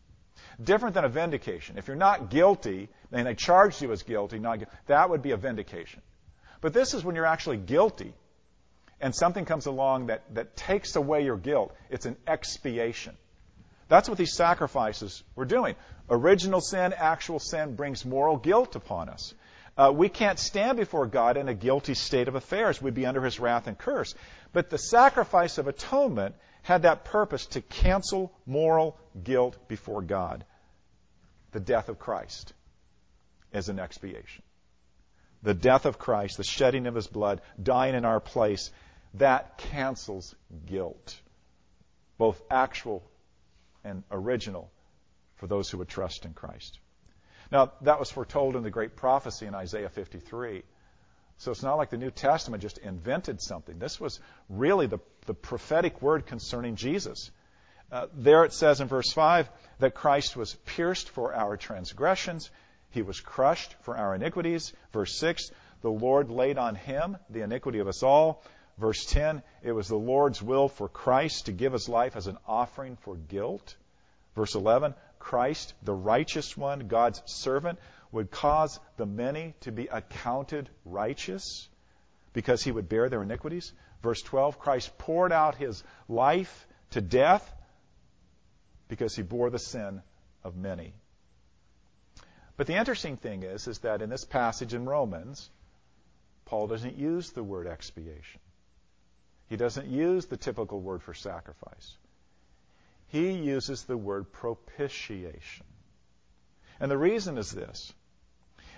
Different 0.61 0.95
than 0.95 1.05
a 1.05 1.09
vindication. 1.09 1.77
If 1.77 1.87
you're 1.87 1.95
not 1.95 2.29
guilty, 2.29 2.89
and 3.11 3.27
they 3.27 3.35
charged 3.35 3.81
you 3.81 3.91
as 3.91 4.03
guilty, 4.03 4.39
not 4.39 4.59
guilty, 4.59 4.71
that 4.87 5.09
would 5.09 5.21
be 5.21 5.31
a 5.31 5.37
vindication. 5.37 6.01
But 6.61 6.73
this 6.73 6.93
is 6.93 7.03
when 7.03 7.15
you're 7.15 7.25
actually 7.25 7.57
guilty 7.57 8.13
and 9.01 9.15
something 9.15 9.45
comes 9.45 9.65
along 9.65 10.07
that, 10.07 10.23
that 10.33 10.55
takes 10.55 10.95
away 10.95 11.23
your 11.23 11.37
guilt, 11.37 11.73
it's 11.89 12.05
an 12.05 12.17
expiation. 12.27 13.15
That's 13.87 14.09
what 14.09 14.17
these 14.17 14.35
sacrifices 14.35 15.23
were 15.35 15.45
doing. 15.45 15.75
Original 16.09 16.61
sin, 16.61 16.93
actual 16.95 17.39
sin, 17.39 17.75
brings 17.75 18.05
moral 18.05 18.37
guilt 18.37 18.75
upon 18.75 19.09
us. 19.09 19.33
Uh, 19.79 19.93
we 19.93 20.09
can't 20.09 20.37
stand 20.37 20.77
before 20.77 21.05
God 21.05 21.37
in 21.37 21.47
a 21.47 21.53
guilty 21.53 21.93
state 21.93 22.27
of 22.27 22.35
affairs. 22.35 22.81
We'd 22.81 22.93
be 22.93 23.05
under 23.05 23.23
his 23.23 23.39
wrath 23.39 23.65
and 23.65 23.77
curse. 23.77 24.13
But 24.51 24.69
the 24.69 24.77
sacrifice 24.77 25.57
of 25.57 25.69
atonement 25.69 26.35
had 26.63 26.81
that 26.81 27.05
purpose 27.05 27.45
to 27.45 27.61
cancel 27.61 28.33
moral 28.45 28.97
guilt 29.23 29.69
before 29.69 30.01
God. 30.01 30.43
The 31.51 31.61
death 31.61 31.87
of 31.87 31.97
Christ 31.97 32.51
is 33.53 33.69
an 33.69 33.79
expiation. 33.79 34.43
The 35.43 35.53
death 35.53 35.85
of 35.85 35.97
Christ, 35.97 36.35
the 36.35 36.43
shedding 36.43 36.85
of 36.85 36.95
his 36.95 37.07
blood, 37.07 37.39
dying 37.63 37.95
in 37.95 38.03
our 38.03 38.19
place, 38.19 38.71
that 39.13 39.57
cancels 39.57 40.35
guilt, 40.65 41.17
both 42.17 42.41
actual 42.51 43.01
and 43.85 44.03
original, 44.11 44.69
for 45.35 45.47
those 45.47 45.69
who 45.69 45.77
would 45.77 45.87
trust 45.87 46.25
in 46.25 46.33
Christ. 46.33 46.79
Now, 47.51 47.71
that 47.81 47.99
was 47.99 48.12
foretold 48.12 48.55
in 48.55 48.63
the 48.63 48.69
great 48.69 48.95
prophecy 48.95 49.45
in 49.45 49.55
Isaiah 49.55 49.89
53. 49.89 50.63
So 51.38 51.51
it's 51.51 51.63
not 51.63 51.77
like 51.77 51.89
the 51.89 51.97
New 51.97 52.12
Testament 52.12 52.62
just 52.62 52.77
invented 52.79 53.41
something. 53.41 53.79
This 53.79 53.99
was 53.99 54.19
really 54.49 54.88
the, 54.88 54.99
the 55.25 55.33
prophetic 55.33 56.01
word 56.01 56.25
concerning 56.25 56.75
Jesus. 56.75 57.31
Uh, 57.91 58.07
there 58.13 58.43
it 58.43 58.53
says 58.53 58.81
in 58.81 58.88
verse 58.88 59.12
5 59.13 59.49
that 59.79 59.95
Christ 59.95 60.35
was 60.35 60.53
pierced 60.65 61.09
for 61.09 61.33
our 61.33 61.57
transgressions, 61.57 62.51
he 62.91 63.01
was 63.01 63.19
crushed 63.19 63.75
for 63.81 63.97
our 63.97 64.15
iniquities. 64.15 64.73
Verse 64.91 65.17
6 65.19 65.51
the 65.81 65.91
Lord 65.91 66.29
laid 66.29 66.57
on 66.57 66.75
him 66.75 67.17
the 67.29 67.41
iniquity 67.41 67.79
of 67.79 67.88
us 67.88 68.03
all. 68.03 68.43
Verse 68.77 69.05
10, 69.05 69.43
it 69.63 69.71
was 69.71 69.88
the 69.88 69.95
Lord's 69.95 70.41
will 70.41 70.67
for 70.67 70.88
Christ 70.88 71.45
to 71.45 71.51
give 71.51 71.73
his 71.73 71.89
life 71.89 72.15
as 72.15 72.27
an 72.27 72.38
offering 72.47 72.97
for 72.97 73.15
guilt. 73.15 73.75
Verse 74.35 74.55
11, 74.55 74.93
Christ, 75.19 75.73
the 75.84 75.93
righteous 75.93 76.58
one, 76.58 76.88
God's 76.88 77.21
servant, 77.25 77.77
would 78.12 78.32
cause 78.32 78.79
the 78.97 79.05
many 79.05 79.53
to 79.62 79.71
be 79.71 79.88
accounted 79.88 80.69
righteous 80.86 81.69
because 82.34 82.63
he 82.63 82.71
would 82.71 82.89
bear 82.89 83.10
their 83.10 83.23
iniquities. 83.23 83.73
Verse 84.01 84.21
12 84.21 84.60
Christ 84.60 84.97
poured 84.97 85.32
out 85.32 85.55
his 85.55 85.84
life 86.08 86.67
to 86.91 87.01
death 87.01 87.53
because 88.88 89.15
he 89.15 89.21
bore 89.21 89.49
the 89.49 89.60
sin 89.60 90.01
of 90.43 90.55
many. 90.55 90.93
But 92.58 92.67
the 92.67 92.75
interesting 92.75 93.15
thing 93.17 93.43
is, 93.43 93.67
is 93.67 93.79
that 93.79 94.01
in 94.01 94.10
this 94.10 94.25
passage 94.25 94.73
in 94.73 94.86
Romans, 94.86 95.49
Paul 96.45 96.67
doesn't 96.67 96.97
use 96.97 97.32
the 97.32 97.43
word 97.43 97.67
expiation. 97.67 98.41
He 99.47 99.55
doesn't 99.55 99.88
use 99.88 100.25
the 100.25 100.38
typical 100.38 100.82
word 100.82 101.01
for 101.01 101.13
sacrifice. 101.13 101.97
He 103.09 103.31
uses 103.31 103.83
the 103.83 103.97
word 103.97 104.31
propitiation. 104.31 105.65
And 106.79 106.89
the 106.89 106.97
reason 106.97 107.37
is 107.37 107.51
this. 107.51 107.91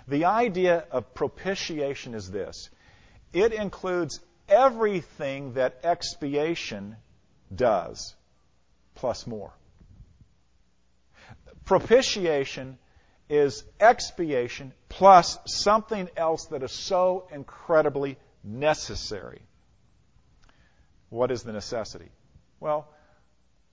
The 0.08 0.24
idea 0.24 0.84
of 0.90 1.14
propitiation 1.14 2.14
is 2.14 2.30
this. 2.30 2.70
It 3.32 3.52
includes 3.52 4.20
everything 4.48 5.54
that 5.54 5.80
expiation 5.84 6.96
does, 7.54 8.14
plus 8.94 9.26
more. 9.26 9.52
Propitiation 11.64 12.78
is 13.28 13.64
expiation 13.80 14.72
plus 14.88 15.38
something 15.46 16.08
else 16.16 16.46
that 16.46 16.62
is 16.62 16.72
so 16.72 17.28
incredibly 17.32 18.18
necessary. 18.42 19.42
What 21.08 21.30
is 21.30 21.42
the 21.42 21.52
necessity? 21.52 22.08
Well, 22.58 22.88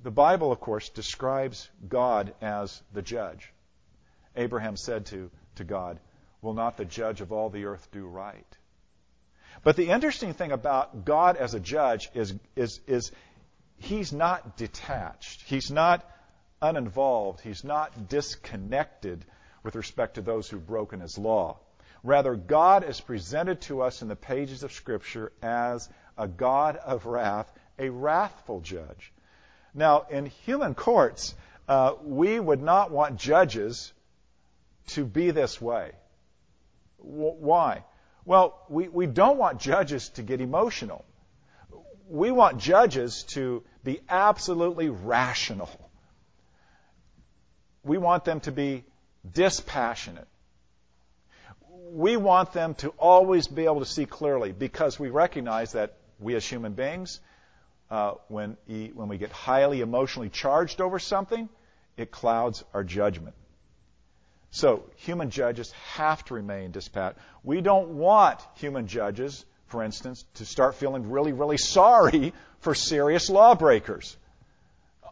the 0.01 0.11
Bible, 0.11 0.51
of 0.51 0.59
course, 0.59 0.89
describes 0.89 1.69
God 1.87 2.33
as 2.41 2.81
the 2.93 3.01
judge. 3.01 3.51
Abraham 4.35 4.77
said 4.77 5.07
to, 5.07 5.29
to 5.55 5.63
God, 5.63 5.99
Will 6.41 6.53
not 6.53 6.77
the 6.77 6.85
judge 6.85 7.19
of 7.19 7.33
all 7.33 7.49
the 7.49 7.65
earth 7.65 7.89
do 7.91 8.05
right? 8.05 8.45
But 9.63 9.75
the 9.75 9.89
interesting 9.89 10.33
thing 10.33 10.53
about 10.53 11.03
God 11.03 11.35
as 11.35 11.53
a 11.53 11.59
judge 11.59 12.09
is, 12.13 12.33
is, 12.55 12.79
is 12.87 13.11
he's 13.77 14.13
not 14.13 14.55
detached. 14.55 15.41
He's 15.41 15.69
not 15.69 16.09
uninvolved. 16.61 17.41
He's 17.41 17.65
not 17.65 18.07
disconnected 18.07 19.25
with 19.63 19.75
respect 19.75 20.15
to 20.15 20.21
those 20.21 20.49
who've 20.49 20.65
broken 20.65 21.01
his 21.01 21.17
law. 21.17 21.57
Rather, 22.03 22.35
God 22.35 22.85
is 22.85 23.01
presented 23.01 23.59
to 23.61 23.81
us 23.81 24.01
in 24.01 24.07
the 24.07 24.15
pages 24.15 24.63
of 24.63 24.71
Scripture 24.71 25.33
as 25.41 25.89
a 26.17 26.29
God 26.29 26.77
of 26.77 27.05
wrath, 27.05 27.51
a 27.77 27.89
wrathful 27.89 28.61
judge. 28.61 29.11
Now, 29.73 30.05
in 30.09 30.25
human 30.25 30.75
courts, 30.75 31.35
uh, 31.67 31.93
we 32.03 32.39
would 32.39 32.61
not 32.61 32.91
want 32.91 33.17
judges 33.17 33.93
to 34.87 35.05
be 35.05 35.31
this 35.31 35.61
way. 35.61 35.91
W- 36.99 37.35
why? 37.39 37.83
Well, 38.25 38.59
we, 38.69 38.87
we 38.87 39.05
don't 39.05 39.37
want 39.37 39.59
judges 39.59 40.09
to 40.09 40.23
get 40.23 40.41
emotional. 40.41 41.05
We 42.09 42.31
want 42.31 42.57
judges 42.57 43.23
to 43.29 43.63
be 43.83 44.01
absolutely 44.09 44.89
rational. 44.89 45.69
We 47.83 47.97
want 47.97 48.25
them 48.25 48.39
to 48.41 48.51
be 48.51 48.83
dispassionate. 49.31 50.27
We 51.91 52.17
want 52.17 52.53
them 52.53 52.75
to 52.75 52.89
always 52.97 53.47
be 53.47 53.65
able 53.65 53.79
to 53.79 53.85
see 53.85 54.05
clearly 54.05 54.51
because 54.51 54.99
we 54.99 55.09
recognize 55.09 55.73
that 55.73 55.97
we 56.19 56.35
as 56.35 56.45
human 56.45 56.73
beings, 56.73 57.19
uh, 57.91 58.13
when, 58.27 58.57
when 58.67 59.07
we 59.07 59.17
get 59.17 59.31
highly 59.31 59.81
emotionally 59.81 60.29
charged 60.29 60.81
over 60.81 60.99
something, 60.99 61.49
it 61.97 62.11
clouds 62.11 62.63
our 62.73 62.83
judgment. 62.83 63.35
So, 64.51 64.83
human 64.95 65.29
judges 65.29 65.71
have 65.93 66.25
to 66.25 66.33
remain 66.33 66.71
dispat. 66.71 67.15
We 67.43 67.61
don't 67.61 67.89
want 67.97 68.39
human 68.55 68.87
judges, 68.87 69.45
for 69.67 69.83
instance, 69.83 70.25
to 70.35 70.45
start 70.45 70.75
feeling 70.75 71.11
really, 71.11 71.33
really 71.33 71.57
sorry 71.57 72.33
for 72.61 72.73
serious 72.73 73.29
lawbreakers. 73.29 74.17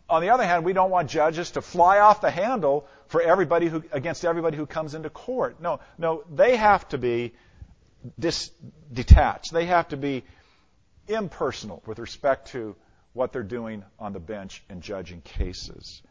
On 0.10 0.22
the 0.22 0.30
other 0.30 0.46
hand, 0.46 0.66
we 0.66 0.74
don't 0.74 0.90
want 0.90 1.10
judges 1.10 1.52
to 1.52 1.62
fly 1.62 2.00
off 2.00 2.22
the 2.22 2.32
handle 2.32 2.88
for 3.08 3.22
everybody 3.22 3.68
who, 3.68 3.84
against 3.92 4.26
everybody 4.26 4.58
who 4.58 4.66
comes 4.66 4.96
into 4.96 5.10
court. 5.10 5.62
No, 5.62 5.82
no, 5.98 6.24
they 6.34 6.56
have 6.56 6.88
to 6.90 6.98
be 6.98 7.34
dis, 8.18 8.50
detached. 8.92 9.52
They 9.52 9.66
have 9.66 9.90
to 9.90 9.98
be 9.98 10.24
impersonal 11.08 11.82
with 11.86 12.00
respect 12.00 12.50
to 12.50 12.76
what 13.14 13.34
they're 13.34 13.44
doing 13.44 13.84
on 14.00 14.14
the 14.14 14.20
bench 14.20 14.64
and 14.70 14.82
judging 14.82 15.22
cases. 15.22 16.02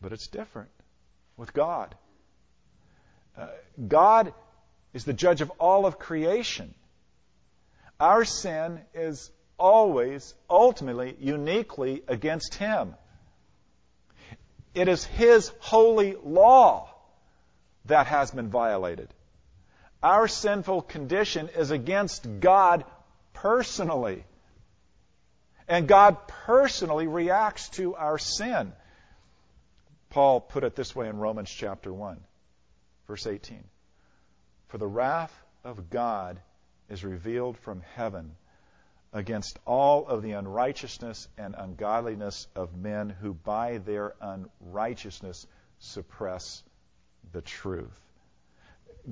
But 0.00 0.12
it's 0.12 0.26
different 0.26 0.70
with 1.36 1.52
God. 1.52 1.94
Uh, 3.36 3.48
God 3.88 4.32
is 4.92 5.04
the 5.04 5.12
judge 5.12 5.40
of 5.40 5.50
all 5.58 5.86
of 5.86 5.98
creation. 5.98 6.74
Our 7.98 8.24
sin 8.24 8.80
is 8.94 9.30
always, 9.58 10.34
ultimately, 10.48 11.16
uniquely 11.18 12.02
against 12.06 12.54
Him. 12.54 12.94
It 14.74 14.88
is 14.88 15.04
His 15.04 15.52
holy 15.60 16.16
law 16.22 16.90
that 17.86 18.06
has 18.06 18.30
been 18.30 18.48
violated. 18.48 19.08
Our 20.02 20.28
sinful 20.28 20.82
condition 20.82 21.48
is 21.56 21.70
against 21.70 22.40
God 22.40 22.84
personally. 23.34 24.24
And 25.68 25.86
God 25.86 26.26
personally 26.26 27.06
reacts 27.06 27.68
to 27.70 27.94
our 27.94 28.18
sin. 28.18 28.72
Paul 30.10 30.40
put 30.40 30.64
it 30.64 30.74
this 30.74 30.94
way 30.94 31.08
in 31.08 31.18
Romans 31.18 31.50
chapter 31.50 31.92
1, 31.92 32.18
verse 33.06 33.26
18. 33.26 33.62
For 34.68 34.78
the 34.78 34.86
wrath 34.86 35.32
of 35.62 35.90
God 35.90 36.40
is 36.88 37.04
revealed 37.04 37.58
from 37.58 37.82
heaven 37.94 38.36
against 39.12 39.58
all 39.64 40.06
of 40.06 40.22
the 40.22 40.32
unrighteousness 40.32 41.28
and 41.38 41.54
ungodliness 41.56 42.48
of 42.54 42.76
men 42.76 43.08
who 43.08 43.32
by 43.32 43.78
their 43.78 44.14
unrighteousness 44.20 45.46
suppress 45.78 46.62
the 47.32 47.40
truth. 47.40 48.00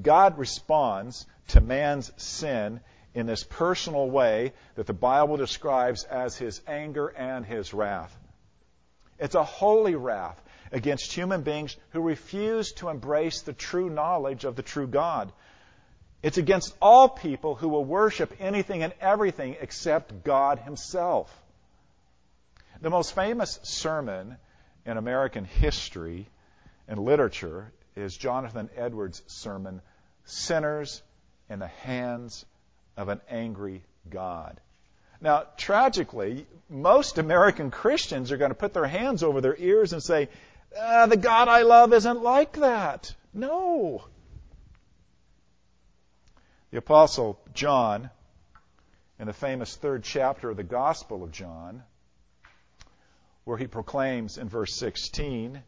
God 0.00 0.38
responds 0.38 1.26
to 1.48 1.60
man's 1.60 2.10
sin 2.16 2.80
in 3.14 3.26
this 3.26 3.44
personal 3.44 4.08
way 4.10 4.52
that 4.74 4.86
the 4.86 4.92
Bible 4.92 5.36
describes 5.36 6.04
as 6.04 6.36
his 6.36 6.60
anger 6.66 7.08
and 7.08 7.44
his 7.44 7.74
wrath. 7.74 8.16
It's 9.18 9.34
a 9.34 9.44
holy 9.44 9.94
wrath 9.94 10.40
against 10.72 11.12
human 11.12 11.42
beings 11.42 11.76
who 11.90 12.00
refuse 12.00 12.72
to 12.72 12.88
embrace 12.88 13.42
the 13.42 13.52
true 13.52 13.90
knowledge 13.90 14.44
of 14.44 14.56
the 14.56 14.62
true 14.62 14.86
God. 14.86 15.30
It's 16.22 16.38
against 16.38 16.74
all 16.80 17.08
people 17.08 17.54
who 17.54 17.68
will 17.68 17.84
worship 17.84 18.34
anything 18.40 18.82
and 18.82 18.94
everything 19.00 19.56
except 19.60 20.24
God 20.24 20.58
Himself. 20.58 21.30
The 22.80 22.90
most 22.90 23.14
famous 23.14 23.60
sermon 23.62 24.36
in 24.86 24.96
American 24.96 25.44
history 25.44 26.28
and 26.88 26.98
literature 26.98 27.72
is 27.94 28.16
Jonathan 28.16 28.70
Edwards' 28.76 29.22
sermon, 29.26 29.82
Sinners 30.24 31.02
in 31.50 31.58
the 31.58 31.66
Hands 31.66 32.44
of 32.96 33.08
an 33.08 33.20
Angry 33.28 33.82
God. 34.08 34.60
Now, 35.20 35.44
tragically, 35.56 36.46
most 36.68 37.18
American 37.18 37.70
Christians 37.70 38.32
are 38.32 38.36
going 38.36 38.50
to 38.50 38.56
put 38.56 38.74
their 38.74 38.86
hands 38.86 39.22
over 39.22 39.40
their 39.40 39.56
ears 39.56 39.92
and 39.92 40.02
say, 40.02 40.28
ah, 40.78 41.06
The 41.06 41.16
God 41.16 41.48
I 41.48 41.62
love 41.62 41.92
isn't 41.92 42.22
like 42.22 42.54
that. 42.54 43.14
No. 43.32 44.04
The 46.70 46.78
Apostle 46.78 47.38
John, 47.54 48.10
in 49.18 49.26
the 49.26 49.32
famous 49.32 49.76
third 49.76 50.02
chapter 50.02 50.50
of 50.50 50.56
the 50.56 50.64
Gospel 50.64 51.22
of 51.22 51.30
John, 51.30 51.82
where 53.44 53.58
he 53.58 53.66
proclaims 53.66 54.38
in 54.38 54.48
verse 54.48 54.74
16, 54.76 55.62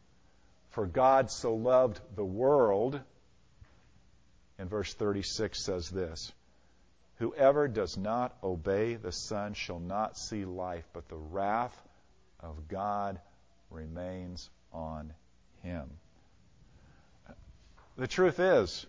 For 0.70 0.86
God 0.86 1.30
so 1.30 1.54
loved 1.54 2.00
the 2.16 2.24
world, 2.24 3.00
in 4.58 4.68
verse 4.68 4.94
36 4.94 5.64
says 5.64 5.90
this 5.90 6.32
Whoever 7.18 7.68
does 7.68 7.96
not 7.96 8.36
obey 8.42 8.94
the 8.94 9.12
Son 9.12 9.54
shall 9.54 9.78
not 9.78 10.18
see 10.18 10.44
life, 10.44 10.84
but 10.92 11.08
the 11.08 11.16
wrath 11.16 11.76
of 12.40 12.68
God 12.68 13.20
remains 13.70 14.50
on 14.72 15.12
him. 15.62 15.88
The 17.96 18.08
truth 18.08 18.40
is, 18.40 18.86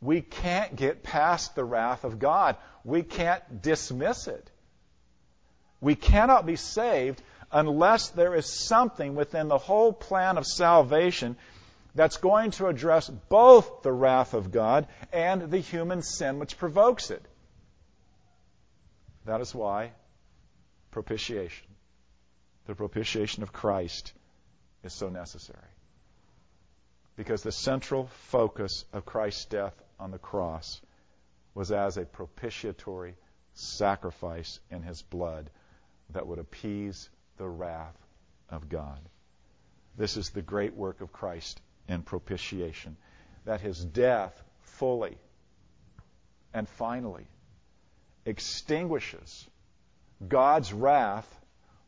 we 0.00 0.20
can't 0.20 0.76
get 0.76 1.02
past 1.02 1.54
the 1.54 1.64
wrath 1.64 2.04
of 2.04 2.18
God. 2.18 2.56
We 2.84 3.02
can't 3.02 3.62
dismiss 3.62 4.28
it. 4.28 4.50
We 5.80 5.94
cannot 5.94 6.44
be 6.44 6.56
saved 6.56 7.22
unless 7.50 8.10
there 8.10 8.34
is 8.34 8.52
something 8.52 9.14
within 9.14 9.48
the 9.48 9.58
whole 9.58 9.92
plan 9.92 10.36
of 10.36 10.46
salvation 10.46 11.36
that's 11.94 12.18
going 12.18 12.50
to 12.52 12.66
address 12.66 13.08
both 13.08 13.82
the 13.82 13.92
wrath 13.92 14.34
of 14.34 14.52
God 14.52 14.86
and 15.12 15.50
the 15.50 15.58
human 15.58 16.02
sin 16.02 16.38
which 16.38 16.58
provokes 16.58 17.10
it. 17.10 17.24
That 19.28 19.42
is 19.42 19.54
why 19.54 19.92
propitiation, 20.90 21.66
the 22.64 22.74
propitiation 22.74 23.42
of 23.42 23.52
Christ, 23.52 24.14
is 24.82 24.94
so 24.94 25.10
necessary. 25.10 25.68
Because 27.14 27.42
the 27.42 27.52
central 27.52 28.06
focus 28.30 28.86
of 28.90 29.04
Christ's 29.04 29.44
death 29.44 29.74
on 30.00 30.12
the 30.12 30.18
cross 30.18 30.80
was 31.52 31.70
as 31.70 31.98
a 31.98 32.06
propitiatory 32.06 33.16
sacrifice 33.52 34.60
in 34.70 34.82
his 34.82 35.02
blood 35.02 35.50
that 36.08 36.26
would 36.26 36.38
appease 36.38 37.10
the 37.36 37.48
wrath 37.48 37.98
of 38.48 38.70
God. 38.70 39.00
This 39.98 40.16
is 40.16 40.30
the 40.30 40.40
great 40.40 40.74
work 40.74 41.02
of 41.02 41.12
Christ 41.12 41.60
in 41.86 42.00
propitiation, 42.00 42.96
that 43.44 43.60
his 43.60 43.84
death 43.84 44.42
fully 44.62 45.18
and 46.54 46.66
finally 46.66 47.26
extinguishes 48.28 49.48
God's 50.26 50.72
wrath 50.72 51.28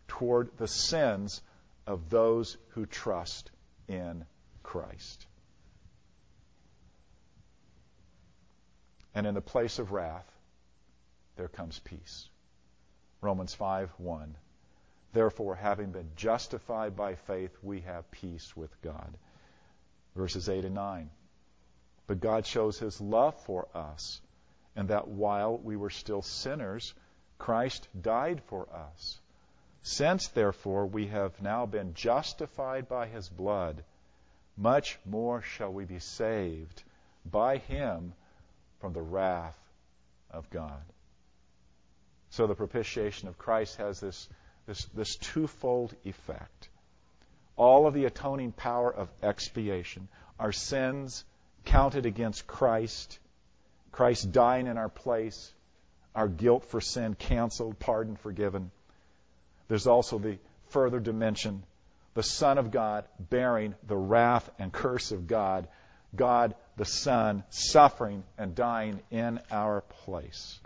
toward 0.09 0.57
the 0.57 0.69
sins 0.69 1.41
of 1.87 2.09
those 2.09 2.57
who 2.71 2.87
trust 2.87 3.51
in 3.89 4.25
Christ. 4.63 5.27
And 9.15 9.27
in 9.27 9.35
the 9.35 9.41
place 9.41 9.79
of 9.79 9.93
wrath, 9.93 10.31
there 11.37 11.49
comes 11.49 11.79
peace. 11.81 12.29
Romans 13.21 13.55
5 13.55 13.91
1. 13.99 14.37
Therefore, 15.13 15.57
having 15.57 15.91
been 15.91 16.11
justified 16.17 16.97
by 16.97 17.17
faith, 17.17 17.51
we 17.63 17.81
have 17.81 18.11
peace 18.13 18.57
with 18.57 18.71
God. 18.83 19.17
Verses 20.15 20.49
8 20.49 20.65
and 20.65 20.75
9. 20.75 21.11
But 22.07 22.21
God 22.21 22.47
shows 22.47 22.79
his 22.79 23.01
love 23.01 23.35
for 23.45 23.69
us, 23.75 24.21
and 24.77 24.89
that 24.89 25.09
while 25.09 25.59
we 25.59 25.77
were 25.77 25.91
still 25.91 26.23
sinners, 26.23 26.95
Christ 27.39 27.89
died 28.01 28.43
for 28.47 28.69
us. 28.73 29.19
Since, 29.83 30.29
therefore, 30.29 30.87
we 30.87 31.07
have 31.09 31.41
now 31.41 31.67
been 31.67 31.95
justified 31.95 32.89
by 32.89 33.07
his 33.07 33.29
blood, 33.29 33.83
much 34.57 34.99
more 35.07 35.41
shall 35.41 35.73
we 35.73 35.85
be 35.85 35.99
saved 35.99 36.83
by 37.25 37.57
him 37.57 38.13
from 38.81 38.93
the 38.93 39.03
wrath 39.03 39.59
of 40.31 40.49
God. 40.51 40.83
So 42.31 42.47
the 42.47 42.55
propitiation 42.55 43.29
of 43.29 43.39
Christ 43.39 43.77
has 43.77 44.01
this, 44.01 44.29
this, 44.67 44.85
this 44.95 45.17
twofold 45.17 45.95
effect. 46.05 46.69
All 47.57 47.87
of 47.87 47.95
the 47.95 48.05
atoning 48.05 48.53
power 48.53 48.93
of 48.93 49.09
expiation, 49.23 50.09
our 50.39 50.53
sins 50.53 51.25
counted 51.65 52.07
against 52.07 52.47
Christ, 52.47 53.19
Christ 53.93 54.33
dying 54.33 54.67
in 54.67 54.79
our 54.79 54.89
place, 54.89 55.53
our 56.15 56.29
guilt 56.29 56.65
for 56.67 56.81
sin 56.81 57.15
canceled, 57.15 57.79
pardon 57.79 58.17
forgiven. 58.17 58.71
There's 59.69 59.87
also 59.87 60.19
the 60.19 60.39
further 60.69 61.01
dimension 61.01 61.63
the 62.15 62.23
Son 62.23 62.59
of 62.59 62.71
God 62.71 63.05
bearing 63.19 63.75
the 63.87 63.97
wrath 63.97 64.51
and 64.59 64.73
curse 64.73 65.13
of 65.13 65.27
God, 65.27 65.69
God 66.15 66.55
the 66.77 66.85
Son 66.85 67.45
suffering 67.51 68.25
and 68.37 68.55
dying 68.55 69.01
in 69.11 69.41
our 69.51 69.83
place. 69.83 70.59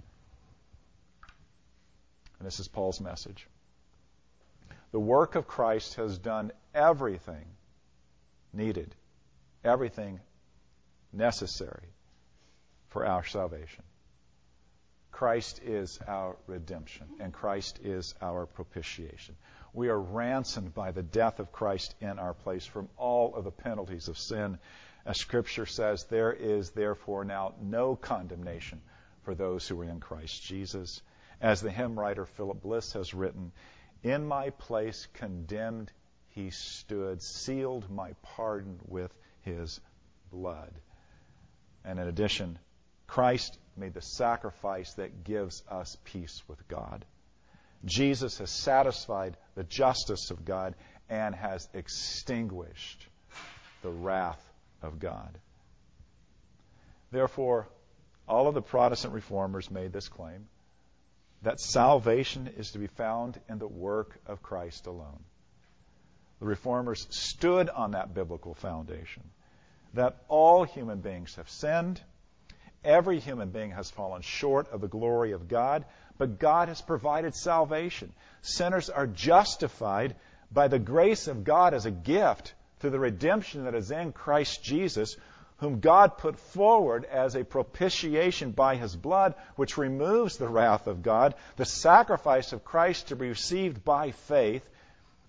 And 2.38 2.46
this 2.46 2.60
is 2.60 2.68
Paul's 2.68 3.00
message. 3.00 3.46
The 4.92 5.00
work 5.00 5.34
of 5.34 5.46
Christ 5.46 5.94
has 5.94 6.18
done 6.18 6.50
everything 6.74 7.44
needed, 8.52 8.94
everything 9.64 10.20
necessary 11.12 11.93
for 12.94 13.04
our 13.04 13.24
salvation. 13.24 13.82
Christ 15.10 15.60
is 15.64 15.98
our 16.06 16.36
redemption, 16.46 17.08
and 17.18 17.32
Christ 17.32 17.80
is 17.82 18.14
our 18.22 18.46
propitiation. 18.46 19.34
We 19.72 19.88
are 19.88 20.00
ransomed 20.00 20.74
by 20.74 20.92
the 20.92 21.02
death 21.02 21.40
of 21.40 21.50
Christ 21.50 21.96
in 22.00 22.20
our 22.20 22.34
place 22.34 22.64
from 22.64 22.88
all 22.96 23.34
of 23.34 23.42
the 23.42 23.50
penalties 23.50 24.06
of 24.06 24.16
sin. 24.16 24.60
As 25.04 25.18
Scripture 25.18 25.66
says, 25.66 26.04
there 26.04 26.32
is 26.32 26.70
therefore 26.70 27.24
now 27.24 27.54
no 27.60 27.96
condemnation 27.96 28.80
for 29.24 29.34
those 29.34 29.66
who 29.66 29.80
are 29.80 29.84
in 29.84 29.98
Christ 29.98 30.44
Jesus. 30.44 31.02
As 31.40 31.60
the 31.60 31.72
hymn 31.72 31.98
writer 31.98 32.26
Philip 32.26 32.62
Bliss 32.62 32.92
has 32.92 33.12
written, 33.12 33.50
In 34.04 34.24
my 34.24 34.50
place 34.50 35.08
condemned 35.14 35.90
he 36.28 36.50
stood, 36.50 37.22
sealed 37.22 37.90
my 37.90 38.12
pardon 38.22 38.78
with 38.86 39.12
his 39.40 39.80
blood. 40.30 40.72
And 41.84 41.98
in 41.98 42.06
addition, 42.06 42.56
Christ 43.06 43.58
made 43.76 43.94
the 43.94 44.02
sacrifice 44.02 44.94
that 44.94 45.24
gives 45.24 45.62
us 45.68 45.96
peace 46.04 46.42
with 46.48 46.66
God. 46.68 47.04
Jesus 47.84 48.38
has 48.38 48.50
satisfied 48.50 49.36
the 49.54 49.64
justice 49.64 50.30
of 50.30 50.44
God 50.44 50.74
and 51.08 51.34
has 51.34 51.68
extinguished 51.74 53.06
the 53.82 53.90
wrath 53.90 54.42
of 54.82 54.98
God. 54.98 55.38
Therefore, 57.10 57.68
all 58.26 58.48
of 58.48 58.54
the 58.54 58.62
Protestant 58.62 59.12
reformers 59.12 59.70
made 59.70 59.92
this 59.92 60.08
claim 60.08 60.46
that 61.42 61.60
salvation 61.60 62.48
is 62.56 62.70
to 62.70 62.78
be 62.78 62.86
found 62.86 63.38
in 63.48 63.58
the 63.58 63.68
work 63.68 64.18
of 64.26 64.42
Christ 64.42 64.86
alone. 64.86 65.22
The 66.40 66.46
reformers 66.46 67.06
stood 67.10 67.68
on 67.68 67.92
that 67.92 68.14
biblical 68.14 68.54
foundation 68.54 69.22
that 69.92 70.24
all 70.28 70.64
human 70.64 71.00
beings 71.00 71.36
have 71.36 71.48
sinned, 71.48 72.00
every 72.84 73.18
human 73.18 73.50
being 73.50 73.70
has 73.72 73.90
fallen 73.90 74.22
short 74.22 74.70
of 74.70 74.80
the 74.80 74.88
glory 74.88 75.32
of 75.32 75.48
God, 75.48 75.84
but 76.18 76.38
God 76.38 76.68
has 76.68 76.80
provided 76.80 77.34
salvation. 77.34 78.12
Sinners 78.42 78.90
are 78.90 79.06
justified 79.06 80.14
by 80.52 80.68
the 80.68 80.78
grace 80.78 81.26
of 81.26 81.44
God 81.44 81.74
as 81.74 81.86
a 81.86 81.90
gift 81.90 82.54
through 82.78 82.90
the 82.90 82.98
redemption 82.98 83.64
that 83.64 83.74
is 83.74 83.90
in 83.90 84.12
Christ 84.12 84.62
Jesus, 84.62 85.16
whom 85.58 85.80
God 85.80 86.18
put 86.18 86.38
forward 86.38 87.04
as 87.04 87.34
a 87.34 87.44
propitiation 87.44 88.50
by 88.50 88.76
his 88.76 88.94
blood, 88.94 89.34
which 89.56 89.78
removes 89.78 90.36
the 90.36 90.48
wrath 90.48 90.86
of 90.86 91.02
God, 91.02 91.34
the 91.56 91.64
sacrifice 91.64 92.52
of 92.52 92.64
Christ 92.64 93.08
to 93.08 93.16
be 93.16 93.28
received 93.28 93.84
by 93.84 94.10
faith. 94.10 94.68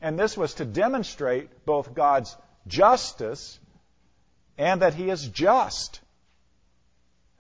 And 0.01 0.19
this 0.19 0.37
was 0.37 0.55
to 0.55 0.65
demonstrate 0.65 1.65
both 1.65 1.93
God's 1.93 2.35
justice 2.67 3.59
and 4.57 4.81
that 4.81 4.93
he 4.93 5.09
is 5.09 5.27
just. 5.27 6.01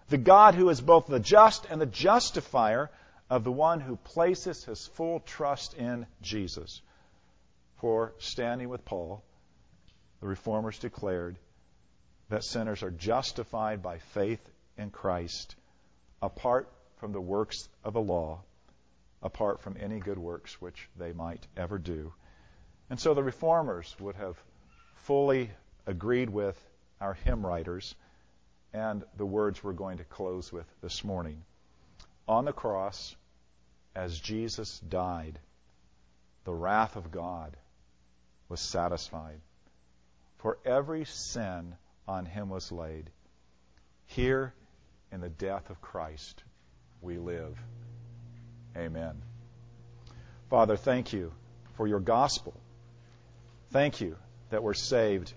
The 0.09 0.17
God 0.17 0.55
who 0.55 0.69
is 0.69 0.81
both 0.81 1.07
the 1.07 1.19
just 1.19 1.65
and 1.69 1.81
the 1.81 1.85
justifier 1.85 2.91
of 3.29 3.43
the 3.43 3.51
one 3.51 3.79
who 3.79 3.95
places 3.95 4.63
his 4.63 4.85
full 4.87 5.19
trust 5.19 5.73
in 5.73 6.05
Jesus. 6.21 6.81
For 7.77 8.13
standing 8.19 8.69
with 8.69 8.85
Paul, 8.85 9.23
the 10.21 10.27
reformers 10.27 10.79
declared 10.79 11.37
that 12.29 12.43
sinners 12.43 12.83
are 12.83 12.91
justified 12.91 13.81
by 13.81 13.97
faith 13.99 14.47
in 14.77 14.91
Christ 14.91 15.55
apart 16.21 16.71
from 16.97 17.11
the 17.11 17.21
works 17.21 17.67
of 17.83 17.93
the 17.93 18.01
law, 18.01 18.41
apart 19.21 19.61
from 19.61 19.75
any 19.79 19.99
good 19.99 20.17
works 20.17 20.61
which 20.61 20.89
they 20.97 21.13
might 21.13 21.45
ever 21.57 21.77
do. 21.77 22.13
And 22.89 22.99
so 22.99 23.13
the 23.13 23.23
reformers 23.23 23.95
would 23.99 24.15
have 24.15 24.37
fully 24.95 25.51
agreed 25.85 26.29
with 26.29 26.59
our 27.01 27.13
hymn 27.13 27.45
writers 27.45 27.95
and 28.75 29.05
the 29.15 29.25
words 29.25 29.63
we're 29.63 29.71
going 29.71 29.99
to 29.99 30.03
close 30.03 30.51
with 30.51 30.65
this 30.81 31.01
morning. 31.05 31.41
On 32.27 32.43
the 32.43 32.51
cross, 32.51 33.15
as 33.95 34.19
Jesus 34.19 34.79
died, 34.79 35.39
the 36.43 36.53
wrath 36.53 36.97
of 36.97 37.09
God 37.09 37.55
was 38.49 38.59
satisfied. 38.59 39.39
For 40.39 40.57
every 40.65 41.05
sin 41.05 41.75
on 42.05 42.25
him 42.25 42.49
was 42.49 42.69
laid. 42.69 43.09
Here 44.07 44.53
in 45.09 45.21
the 45.21 45.29
death 45.29 45.69
of 45.69 45.79
Christ 45.79 46.43
we 47.01 47.17
live. 47.17 47.57
Amen. 48.75 49.21
Father, 50.49 50.75
thank 50.75 51.13
you 51.13 51.31
for 51.75 51.87
your 51.87 52.01
gospel. 52.01 52.53
Thank 53.71 54.01
you 54.01 54.17
that 54.49 54.63
we're 54.63 54.73
saved 54.73 55.31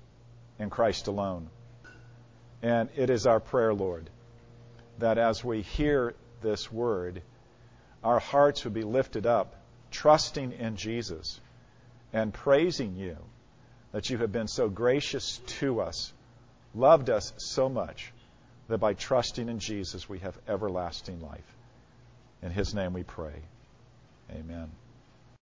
in 0.58 0.70
Christ 0.70 1.06
alone. 1.06 1.50
And 2.62 2.88
it 2.96 3.10
is 3.10 3.26
our 3.26 3.40
prayer, 3.40 3.72
Lord, 3.72 4.10
that 4.98 5.18
as 5.18 5.44
we 5.44 5.62
hear 5.62 6.14
this 6.42 6.70
word, 6.72 7.22
our 8.02 8.18
hearts 8.18 8.64
would 8.64 8.74
be 8.74 8.82
lifted 8.82 9.26
up, 9.26 9.54
trusting 9.90 10.52
in 10.52 10.76
Jesus 10.76 11.40
and 12.12 12.32
praising 12.32 12.96
you 12.96 13.16
that 13.92 14.10
you 14.10 14.18
have 14.18 14.32
been 14.32 14.48
so 14.48 14.68
gracious 14.68 15.40
to 15.46 15.80
us 15.80 16.12
loved 16.74 17.10
us 17.10 17.32
so 17.38 17.68
much 17.68 18.12
that 18.68 18.78
by 18.78 18.94
trusting 18.94 19.48
in 19.48 19.58
Jesus 19.58 20.08
we 20.08 20.18
have 20.20 20.38
everlasting 20.46 21.20
life. 21.20 21.56
In 22.42 22.50
his 22.50 22.74
name 22.74 22.92
we 22.92 23.02
pray. 23.02 23.42
Amen. 24.30 24.70